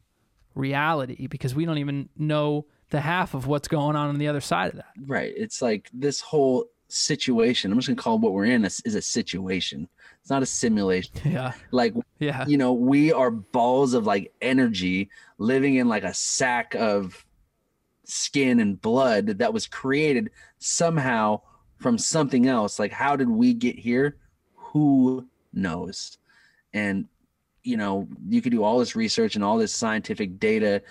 [0.55, 4.41] reality because we don't even know the half of what's going on on the other
[4.41, 5.33] side of that Right.
[5.35, 7.71] It's like this whole situation.
[7.71, 9.87] I'm just gonna call what we're in is, is a situation.
[10.21, 11.15] It's not a simulation.
[11.25, 16.13] yeah Like yeah you know, we are balls of like energy living in like a
[16.13, 17.25] sack of
[18.03, 20.29] skin and blood that was created
[20.59, 21.41] somehow
[21.77, 22.77] from something else.
[22.77, 24.17] Like, how did we get here?
[24.55, 26.17] Who knows?
[26.73, 27.07] And
[27.63, 30.81] you know, you could do all this research and all this scientific data,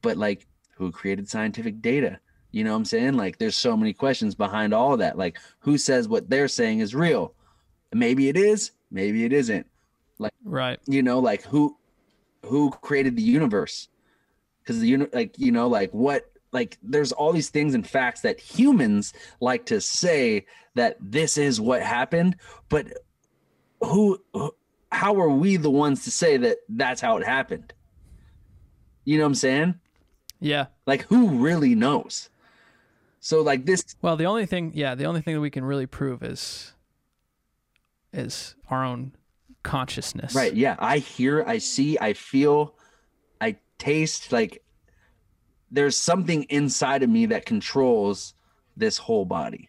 [0.00, 0.46] but like,
[0.80, 2.18] who created scientific data?
[2.52, 3.14] You know what I'm saying?
[3.14, 5.16] Like, there's so many questions behind all that.
[5.18, 7.34] Like, who says what they're saying is real?
[7.92, 9.66] Maybe it is, maybe it isn't
[10.18, 11.76] Like right you know like who
[12.44, 13.88] who created the universe
[14.62, 18.22] because the uni- like you know like what like there's all these things and facts
[18.22, 22.36] that humans like to say that this is what happened
[22.68, 22.86] but
[23.80, 24.54] who who-
[24.92, 27.72] how are we the ones to say that that's how it happened
[29.04, 29.74] you know what i'm saying
[30.40, 32.30] yeah like who really knows
[33.20, 35.86] so like this well the only thing yeah the only thing that we can really
[35.86, 36.72] prove is
[38.12, 39.12] is our own
[39.62, 40.54] consciousness Right.
[40.54, 40.76] Yeah.
[40.78, 42.74] I hear, I see, I feel,
[43.40, 44.62] I taste like
[45.70, 48.34] there's something inside of me that controls
[48.76, 49.68] this whole body.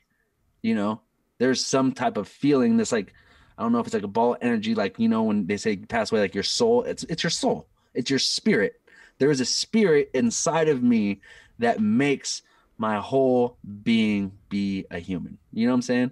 [0.61, 1.01] You know,
[1.39, 3.13] there's some type of feeling that's like,
[3.57, 5.57] I don't know if it's like a ball of energy, like, you know, when they
[5.57, 8.80] say pass away, like your soul, it's, it's your soul, it's your spirit.
[9.21, 11.21] There is a spirit inside of me
[11.59, 12.41] that makes
[12.79, 15.37] my whole being be a human.
[15.53, 16.11] You know what I'm saying?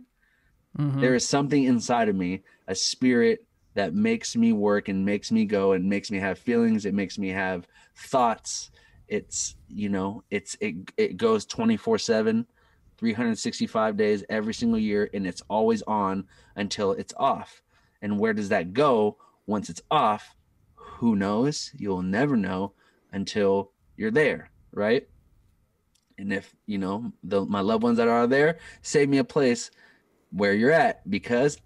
[0.78, 1.02] Mhm.
[1.02, 5.44] there is something inside of me a spirit that makes me work and makes me
[5.44, 8.70] go and makes me have feelings it makes me have thoughts
[9.08, 12.46] it's you know it's it, it goes 24 7
[13.00, 17.64] 365 days every single year and it's always on until it's off
[18.04, 19.18] and where does that go
[19.48, 20.36] once it's off
[20.76, 22.74] who knows you'll never know
[23.12, 25.08] until you're there right
[26.18, 29.72] and if you know the my loved ones that are there save me a place
[30.32, 31.58] where you're at because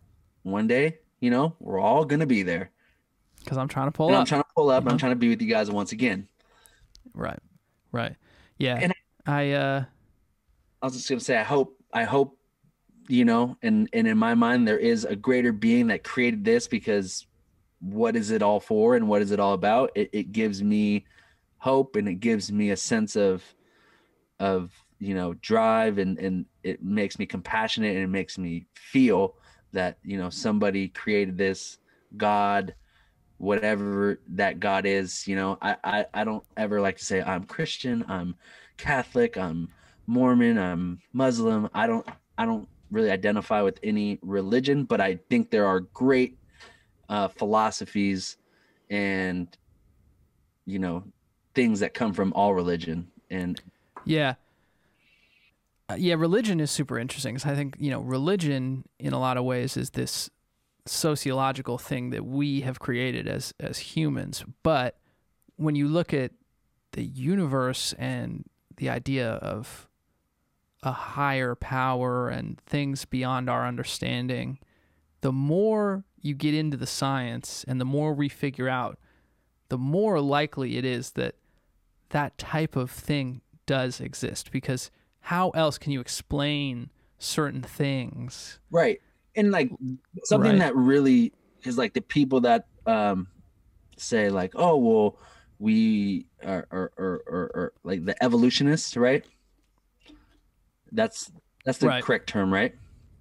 [0.43, 2.69] one day, you know, we're all gonna be there.
[3.39, 4.83] because i'm trying to pull And I'm up trying to pull up.
[4.83, 4.91] know?
[4.91, 6.27] I'm trying to be with you guys once again.
[7.13, 7.39] right
[7.91, 8.15] right
[8.57, 8.93] yeah And-
[9.25, 9.83] i uh
[10.81, 12.37] I was just gonna say, I hope, I hope,
[13.07, 16.67] you know, and and in my mind, there is a greater being that created this
[16.67, 17.25] because
[17.79, 19.91] what is it all for and what is it all about?
[19.95, 21.05] It, it gives me
[21.63, 23.41] hope and it gives me a sense of
[24.41, 24.69] of
[24.99, 29.35] you know drive and and it makes me compassionate and it makes me feel
[29.71, 31.77] that you know somebody created this
[32.17, 32.75] god
[33.37, 35.57] whatever that god is you know.
[35.61, 38.35] I, I i don't ever like to say i'm christian i'm
[38.75, 39.69] catholic i'm
[40.05, 41.69] mormon i'm muslim.
[41.73, 42.05] I don't
[42.37, 46.37] i don't really identify with any religion but i think there are great
[47.07, 48.35] uh philosophies
[48.89, 49.47] and
[50.65, 51.05] you know
[51.53, 53.61] things that come from all religion and
[54.05, 54.35] yeah
[55.89, 57.35] Uh, yeah, religion is super interesting.
[57.35, 60.29] 'cause I think you know religion in a lot of ways is this
[60.85, 64.45] sociological thing that we have created as as humans.
[64.63, 64.97] But
[65.57, 66.31] when you look at
[66.93, 68.45] the universe and
[68.77, 69.87] the idea of
[70.83, 74.59] a higher power and things beyond our understanding,
[75.21, 78.97] the more you get into the science and the more we figure out,
[79.69, 81.35] the more likely it is that
[82.13, 88.59] that type of thing does exist because how else can you explain certain things?
[88.71, 89.01] Right.
[89.35, 89.71] And like
[90.25, 90.59] something Right.
[90.59, 91.33] that really
[91.63, 93.27] is like the people that um
[93.97, 95.17] say like, oh well,
[95.59, 99.25] we are are, are, are, are like the evolutionists, right?
[100.91, 101.31] That's
[101.65, 102.03] that's the Right.
[102.03, 102.75] correct term, right?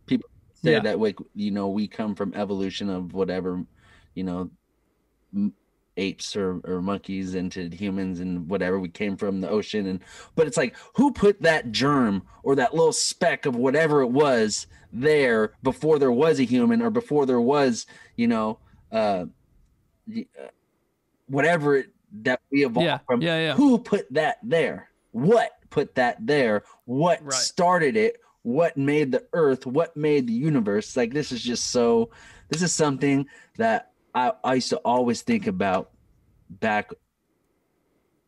[0.07, 0.29] People
[0.63, 0.81] say Yeah.
[0.81, 3.65] that like you know we come from evolution of whatever,
[4.15, 4.51] you know,
[5.35, 5.55] m-
[5.97, 9.87] apes or, or monkeys into humans and whatever we came from the ocean.
[9.87, 10.01] And
[10.35, 14.67] but it's like who put that germ or that little speck of whatever it was
[14.93, 17.87] there before there was a human or before there was
[18.17, 18.59] you know
[18.91, 19.25] uh,
[20.15, 20.49] uh
[21.27, 21.91] whatever it,
[22.23, 23.23] that we evolved Yeah, from?
[23.23, 23.55] yeah, yeah.
[23.55, 24.91] who put that there?
[25.13, 26.65] What put that there?
[26.85, 27.33] What Right.
[27.33, 28.19] started it?
[28.43, 29.67] What made the earth?
[29.67, 30.97] What made the universe?
[30.97, 32.11] Like this is just so
[32.49, 35.91] this is something that I, I used to always think about
[36.49, 36.91] back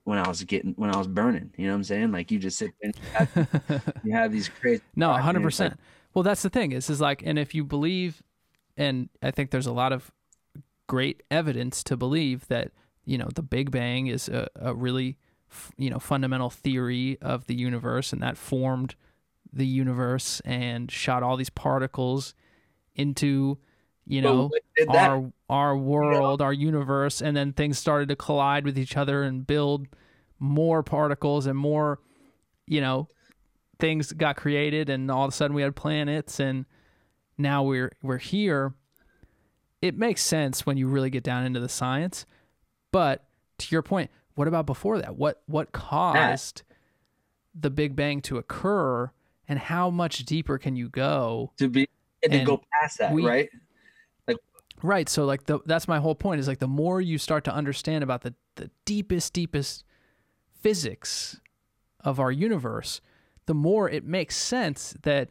[0.04, 1.50] when I was getting when I was burning.
[1.56, 2.12] You know what I'm saying?
[2.12, 4.82] Like you just sit there and you have, you have these crazy.
[4.96, 5.42] No, 100.
[5.42, 5.80] percent
[6.12, 6.72] Well, that's the thing.
[6.72, 8.22] Is is like, and if you believe,
[8.76, 10.10] and I think there's a lot of
[10.86, 12.70] great evidence to believe that
[13.04, 15.16] you know the Big Bang is a, a really
[15.50, 18.94] f- you know fundamental theory of the universe, and that formed
[19.52, 22.34] the universe and shot all these particles
[22.96, 23.58] into
[24.06, 25.08] you know did that?
[25.10, 29.46] our our world, our universe, and then things started to collide with each other and
[29.46, 29.86] build
[30.38, 32.00] more particles and more,
[32.66, 33.08] you know,
[33.78, 36.66] things got created, and all of a sudden we had planets, and
[37.38, 38.74] now we're we're here.
[39.80, 42.24] It makes sense when you really get down into the science,
[42.90, 43.24] but
[43.58, 45.16] to your point, what about before that?
[45.16, 46.62] What what caused
[47.54, 49.10] the Big Bang to occur,
[49.46, 51.52] and how much deeper can you go?
[51.58, 51.86] to be
[52.22, 53.48] and to and go past that, we- right?
[54.84, 55.08] Right.
[55.08, 58.04] So like the that's my whole point is like the more you start to understand
[58.04, 59.82] about the the deepest deepest
[60.60, 61.40] physics
[62.00, 63.00] of our universe,
[63.46, 65.30] the more it makes sense that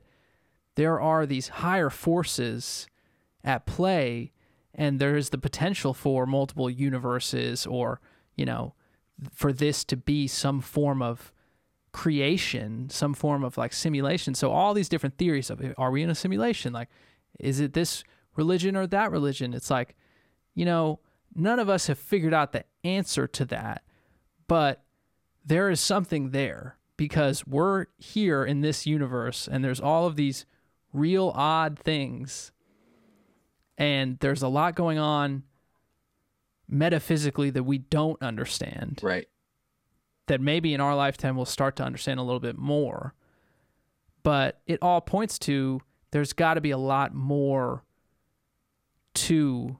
[0.74, 2.88] there are these higher forces
[3.44, 4.32] at play
[4.74, 8.02] and there is the potential for multiple universes or,
[8.36, 8.74] you know,
[9.32, 11.32] for this to be some form of
[11.92, 14.34] creation, some form of like simulation.
[14.34, 16.74] So all these different theories of are we in a simulation?
[16.74, 16.90] Like
[17.40, 18.04] is it this
[18.36, 19.54] religion or that religion?
[19.54, 19.96] It's like,
[20.56, 21.00] you know,
[21.36, 23.84] none of us have figured out the answer to that,
[24.48, 24.84] but
[25.46, 30.46] there is something there because we're here in this universe and there's all of these
[30.94, 32.52] real odd things
[33.78, 35.44] and there's a lot going on
[36.68, 39.28] metaphysically that we don't understand Right.
[40.28, 43.14] that maybe in our lifetime we'll start to understand a little bit more.
[44.22, 45.82] But it all points to
[46.12, 47.84] there's got to be a lot more
[49.14, 49.78] to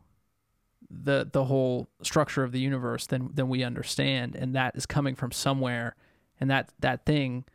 [0.90, 5.16] the the whole structure of the universe than than we understand, and that is coming
[5.16, 5.96] from somewhere,
[6.40, 7.46] and that that thing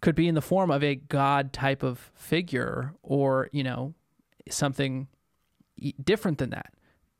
[0.00, 3.94] could be in the form of a god type of figure, or you know
[4.48, 5.08] something
[6.02, 6.72] different than that.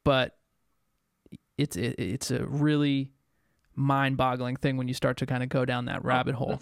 [0.05, 0.37] But
[1.57, 3.11] it's it, it's a really
[3.75, 6.61] mind-boggling thing when you start to kind of go down that oh, rabbit hole.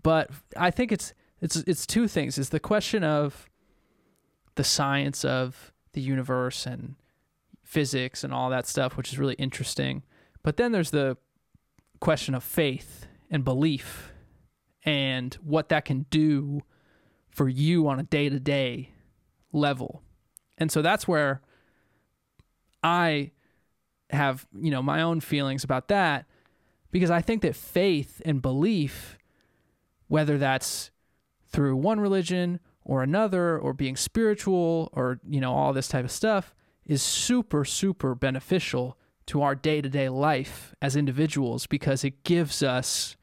[0.00, 2.38] But I think it's it's it's two things.
[2.38, 3.48] it's the question of
[4.54, 6.96] the science of the universe and
[7.62, 10.02] physics and all that stuff, which is really interesting.
[10.42, 11.16] But then there's the
[12.00, 14.12] question of faith and belief
[14.84, 16.62] and what that can do
[17.30, 18.90] for you on a day-to-day
[19.52, 20.02] level.
[20.56, 21.42] And so that's where
[22.82, 23.32] I
[24.10, 26.26] have, you know, my own feelings about that
[26.90, 29.18] because I think that faith and belief
[30.06, 30.90] whether that's
[31.48, 36.10] through one religion or another or being spiritual or you know all this type of
[36.10, 36.52] stuff
[36.84, 43.14] is super super beneficial to our day-to-day life as individuals because it gives us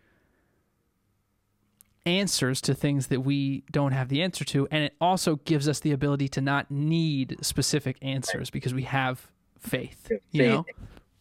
[2.05, 4.67] answers to things that we don't have the answer to.
[4.69, 9.31] And it also gives us the ability to not need specific answers because we have
[9.57, 10.65] faith you know?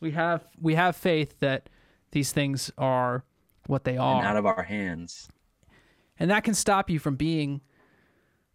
[0.00, 1.70] we have we have faith that
[2.10, 3.24] these things are
[3.66, 4.18] what they are.
[4.18, 5.28] And out of our hands.
[6.18, 7.62] and that can stop you from being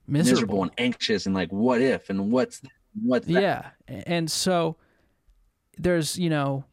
[0.10, 0.36] Miserable.
[0.36, 2.62] miserable, and anxious and like what if and what's
[3.02, 3.42] what's that?
[3.42, 4.76] yeah and so
[5.78, 6.66] there's you know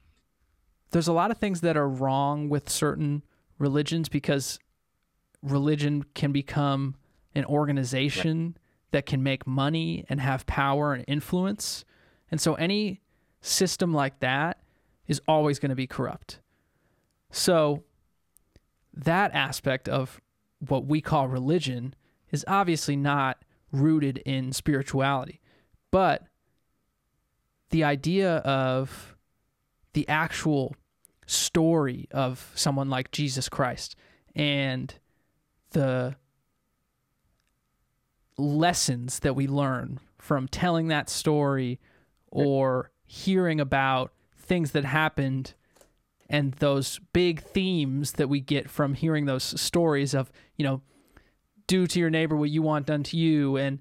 [0.90, 3.22] there's a lot of things that are wrong with certain
[3.58, 4.58] religions because
[5.42, 6.94] religion can become
[7.34, 8.56] an organization
[8.90, 11.84] that can make money and have power and influence.
[12.30, 13.02] And so any
[13.40, 14.58] system like that
[15.06, 16.40] is always going to be corrupt.
[17.30, 17.84] So
[18.94, 20.20] that aspect of
[20.66, 21.94] what we call religion
[22.36, 23.42] is obviously not
[23.72, 25.40] rooted in spirituality.
[25.90, 26.22] But
[27.70, 29.16] the idea of
[29.94, 30.76] the actual
[31.26, 33.96] story of someone like Jesus Christ
[34.34, 34.94] and
[35.70, 36.16] the
[38.36, 41.80] lessons that we learn from telling that story
[42.30, 45.54] or hearing about things that happened
[46.28, 50.82] and those big themes that we get from hearing those stories of, you know,
[51.66, 53.78] do to your neighbor what you want done to you and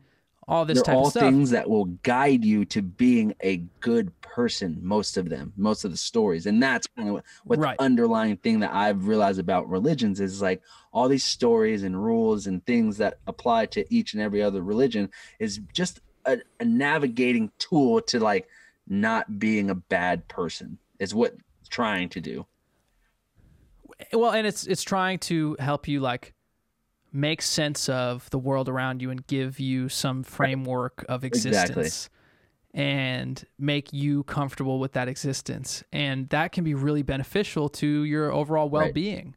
[0.48, 1.24] all this They're type all of stuff.
[1.24, 4.78] things that will guide you to being a good person.
[4.80, 7.78] Most of them, most of the stories, and that's kind of what, what Right.
[7.80, 10.62] the underlying thing that I've realized about religions is like
[10.94, 15.10] all these stories and rules and things that apply to each and every other religion
[15.40, 18.48] is just a, a navigating tool to like
[18.88, 20.78] not being a bad person.
[21.00, 22.46] Is what it's trying to do.
[24.14, 26.35] well and it's it's trying to help you like
[27.16, 31.58] make sense of the world around you and give you some framework of Exactly.
[31.58, 32.10] existence
[32.74, 35.82] and make you comfortable with that existence.
[35.94, 39.34] And that can be really beneficial to your overall well-being.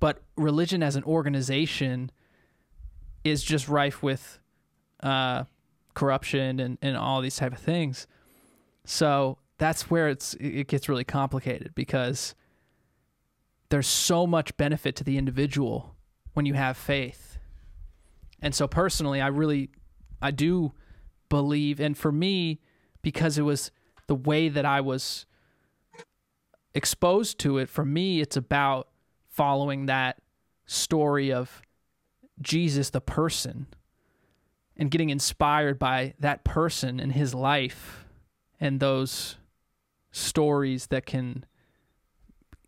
[0.00, 2.10] But religion as an organization
[3.22, 4.40] is just rife with
[5.00, 5.44] uh,
[5.94, 8.08] corruption and, and all these type of things.
[8.84, 12.34] So that's where it's it gets really complicated because
[13.68, 15.95] there's so much benefit to the individual
[16.36, 17.38] when you have faith.
[18.42, 19.70] And so personally, I really
[20.20, 20.72] I do
[21.30, 22.60] believe and for me
[23.00, 23.70] because it was
[24.06, 25.24] the way that I was
[26.74, 28.88] exposed to it, for me it's about
[29.30, 30.18] following that
[30.66, 31.62] story of
[32.42, 33.66] Jesus the person
[34.76, 38.04] and getting inspired by that person and his life
[38.60, 39.36] and those
[40.12, 41.46] stories that can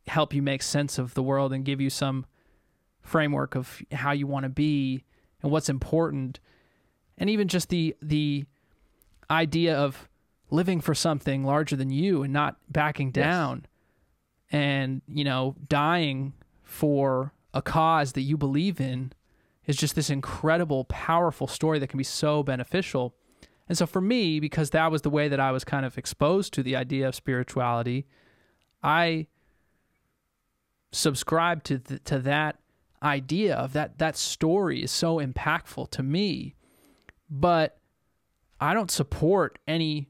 [0.07, 2.25] help you make sense of the world and give you some
[3.09, 5.05] framework of how you want to be
[5.43, 6.41] and what's important.
[7.17, 8.45] And even just the the
[9.31, 10.09] idea of
[10.51, 13.67] living for something larger than you and not backing down
[14.51, 16.33] and you know dying
[16.63, 19.13] for a cause that you believe in
[19.67, 23.15] is just this incredible powerful story that can be so beneficial.
[23.69, 26.55] And so for me because that was the way that I was kind of exposed
[26.55, 28.07] to the idea of spirituality
[28.83, 29.27] I
[30.93, 32.59] subscribe to th- to that
[33.03, 36.55] idea of that that story is so impactful to me
[37.31, 37.79] but
[38.61, 40.09] I don't support any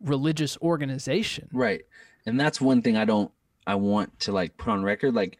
[0.00, 1.82] religious organization Right.
[2.26, 3.30] And that's one thing I don't
[3.66, 5.38] I want to like put on record like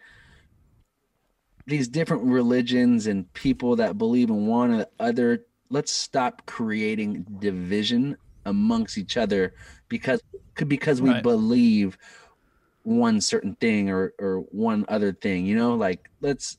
[1.67, 7.25] these different religions and people that believe in one or the other let's stop creating
[7.41, 8.17] division
[8.47, 9.55] amongst each other
[9.89, 10.21] because
[10.67, 11.23] because we Right.
[11.23, 11.99] believe
[12.89, 16.57] one certain thing or or one other thing you know like let's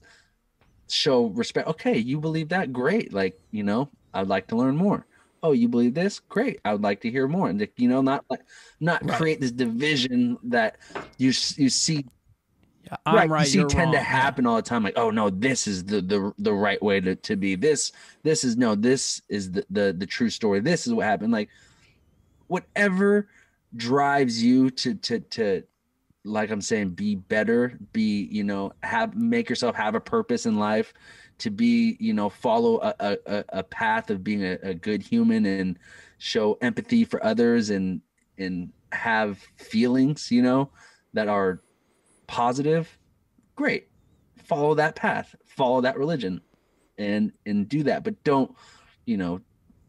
[0.87, 1.67] show respect.
[1.67, 2.71] Okay you believe that?
[2.71, 3.11] Great.
[3.13, 5.05] Like you know i'd like to learn more.
[5.41, 6.19] Oh you believe this?
[6.19, 6.59] Great.
[6.65, 7.49] I would like to hear more.
[7.49, 8.41] And you know not like
[8.79, 9.17] not Right.
[9.17, 10.77] create this division that
[11.17, 11.27] you
[11.57, 12.05] you see
[12.85, 14.05] Yeah, I'm right, you see tend to wrong.
[14.13, 14.21] Yeah.
[14.21, 17.15] happen all the time like oh no this is the the, the right way to,
[17.15, 17.55] to be.
[17.55, 17.91] This
[18.23, 20.59] this is no this is the, the the true story.
[20.59, 21.33] This is what happened.
[21.33, 21.49] Like
[22.47, 23.29] whatever
[23.75, 25.63] drives you to to to
[26.25, 30.57] like i'm saying be better be you know have make yourself have a purpose in
[30.57, 30.93] life
[31.37, 35.45] to be you know follow a a, a- path of being a, a good human
[35.45, 35.79] and
[36.17, 38.01] show empathy for others and
[38.37, 40.69] and have feelings you know
[41.13, 41.61] that are
[42.29, 42.97] positive.
[43.55, 43.87] Great.
[44.43, 45.35] Follow that path.
[45.45, 46.41] Follow that religion
[46.97, 48.03] and and do that.
[48.03, 48.53] But don't
[49.05, 49.41] you know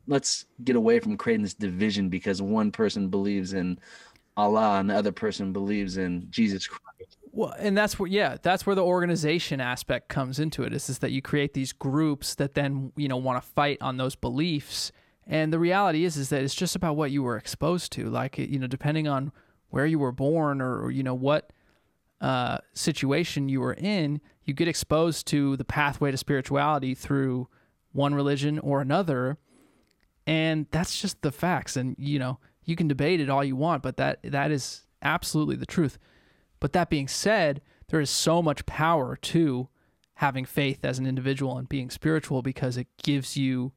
[0.06, 3.78] let's get away from creating this division because one person believes in
[4.36, 8.66] allah and the other person believes in jesus christ Well, and that's where yeah, that's
[8.66, 10.72] where the organization aspect comes into it.
[10.72, 13.96] Is is that you create these groups that then you know want to fight on
[13.98, 14.90] those beliefs,
[15.26, 18.10] and the reality is is that it's just about what you were exposed to.
[18.10, 19.30] Like you know, depending on
[19.68, 21.52] where you were born or, or you know what
[22.20, 27.46] uh, situation you were in, you get exposed to the pathway to spirituality through
[27.92, 29.38] one religion or another,
[30.26, 31.76] and that's just the facts.
[31.76, 32.40] And you know,
[32.70, 35.98] you can debate it all you want, but that that is absolutely the truth.
[36.60, 39.68] But that being said, there is so much power to
[40.14, 43.72] having faith as an individual and being spiritual because it gives you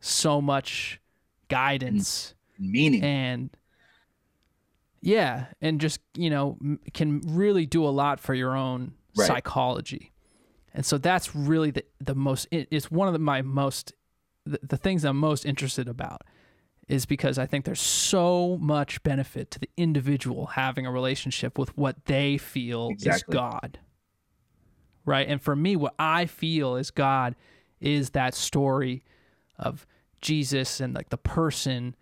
[0.00, 1.00] so much
[1.48, 2.70] guidance mm.
[2.70, 3.50] meaning and
[5.00, 6.58] yeah, and just, you know,
[6.94, 9.26] can really do a lot for your own Right.
[9.26, 10.12] psychology.
[10.74, 13.94] And so that's really the the most it's one of the, my most
[14.44, 16.22] the, the things I'm most interested about
[16.88, 21.76] is because I think there's so much benefit to the individual having a relationship with
[21.76, 23.78] what they feel is God.
[25.04, 25.26] Right?
[25.28, 27.34] And for me what I feel is God
[27.80, 29.04] is that story
[29.58, 29.86] of
[30.20, 31.96] Jesus and like the person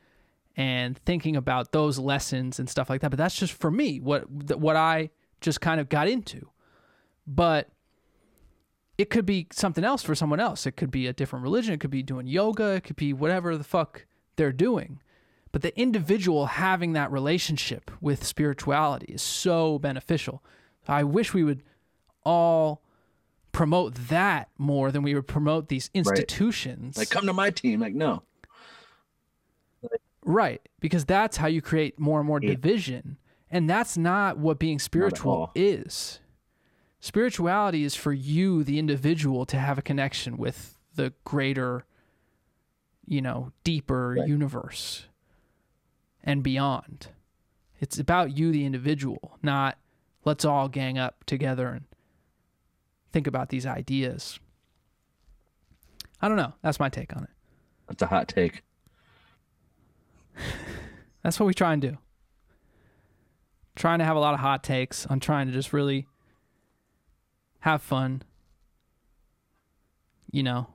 [0.56, 3.11] and thinking about those lessons and stuff like that.
[3.11, 6.51] But that's just for me what what I just kind of got into.
[7.27, 7.69] But
[8.97, 10.66] it could be something else for someone else.
[10.66, 11.74] It could be a different religion.
[11.74, 12.74] It could be doing yoga.
[12.74, 14.06] It could be whatever the fuck
[14.36, 15.01] they're doing.
[15.52, 20.43] But the individual having that relationship with spirituality is so beneficial.
[20.89, 21.62] I wish we would
[22.24, 22.82] all
[23.52, 26.97] promote that more than we would promote these institutions.
[26.98, 27.81] Like, come to my team.
[27.81, 28.23] Like, no.
[30.24, 32.51] Right, because that's how you create more and more Yeah.
[32.51, 33.19] division.
[33.51, 36.19] And that's not what being spiritual is.
[36.98, 41.85] Spirituality is for you, the individual, to have a connection with the greater,
[43.07, 44.29] you know, deeper Right.
[44.29, 45.07] universe
[46.23, 47.09] and beyond.
[47.81, 49.79] It's about you, the individual, not
[50.25, 51.85] let's all gang up together and
[53.13, 54.39] think about these ideas.
[56.23, 56.55] I don't know.
[56.63, 57.31] That's my take on it.
[57.87, 58.63] That's a hot take.
[61.23, 61.99] That's what we try and do.
[63.77, 66.07] Trying to have a lot of hot takes on trying to just really
[67.61, 68.23] have fun.
[70.31, 70.69] You know,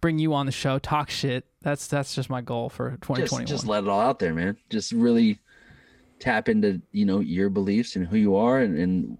[0.00, 1.44] bring you on the show, talk shit.
[1.62, 3.46] That's that's just my goal for Just, 2021.
[3.46, 4.56] just let it all out there, man.
[4.70, 5.40] Just really
[6.20, 9.18] tap into, you know, your beliefs and who you are and, and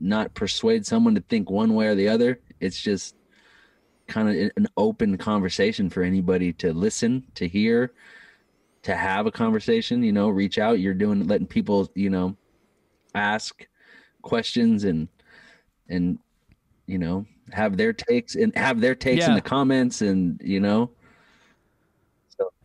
[0.00, 2.40] not persuade someone to think one way or the other.
[2.60, 3.16] It's just
[4.06, 7.92] kind of an open conversation for anybody to listen, to hear,
[8.82, 10.80] to have a conversation, you know, reach out.
[10.80, 12.36] You're doing letting people, you know,
[13.14, 13.66] ask
[14.22, 15.08] questions and
[15.88, 16.18] and
[16.86, 20.90] you know, have their takes and have their takes in the comments and, you know,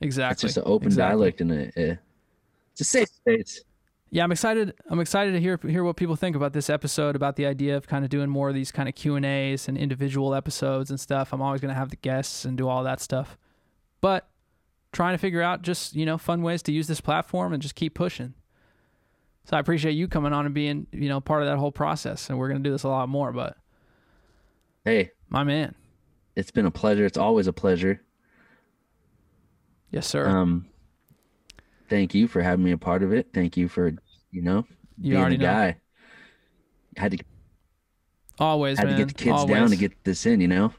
[0.01, 0.33] exactly.
[0.33, 1.09] it's just an open Exactly.
[1.09, 1.99] dialect and a, a
[2.71, 3.61] it's a safe space.
[4.11, 4.73] Yeah, I'm excited.
[4.89, 7.87] I'm excited to hear hear what people think about this episode, about the idea of
[7.87, 10.99] kind of doing more of these kind of Q and A's and individual episodes and
[10.99, 11.31] stuff.
[11.31, 13.37] I'm always going to have the guests and do all that stuff,
[14.01, 14.27] but
[14.91, 17.75] trying to figure out just you know fun ways to use this platform and just
[17.75, 18.33] keep pushing.
[19.45, 22.29] So I appreciate you coming on and being you know part of that whole process,
[22.29, 23.31] and we're going to do this a lot more.
[23.31, 23.57] But
[24.85, 25.75] Hey, my man,
[26.35, 27.05] it's been a pleasure.
[27.05, 28.01] It's always a pleasure.
[29.91, 30.27] yes sir.
[30.27, 30.67] Um,
[31.89, 33.27] thank you for having me a part of it.
[33.33, 33.93] Thank you for
[34.31, 34.65] you know
[34.99, 35.45] you being the know.
[35.45, 35.77] guy.
[36.97, 37.23] Had to
[38.39, 38.97] Always, had man.
[38.97, 39.53] to get the kids Always.
[39.55, 40.39] down to get this in.
[40.41, 40.73] You know.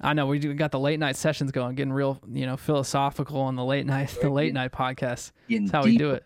[0.00, 3.54] I know we got the late night sessions going, getting real, you know, philosophical on
[3.54, 5.32] the late night, the late night podcast.
[5.46, 6.24] Getting That's how we do it.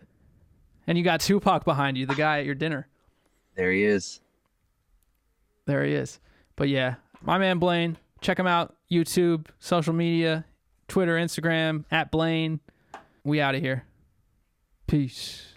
[0.87, 2.87] And you got Tupac behind you, the guy at your dinner.
[3.57, 4.21] There he is.
[5.65, 6.19] There he is.
[6.55, 7.97] But yeah, my man Blaine.
[8.21, 8.75] Check him out.
[8.91, 10.45] YouTube, social media,
[10.87, 12.59] Twitter, Instagram, at Blaine.
[13.23, 13.85] We out of here.
[14.87, 15.54] Peace.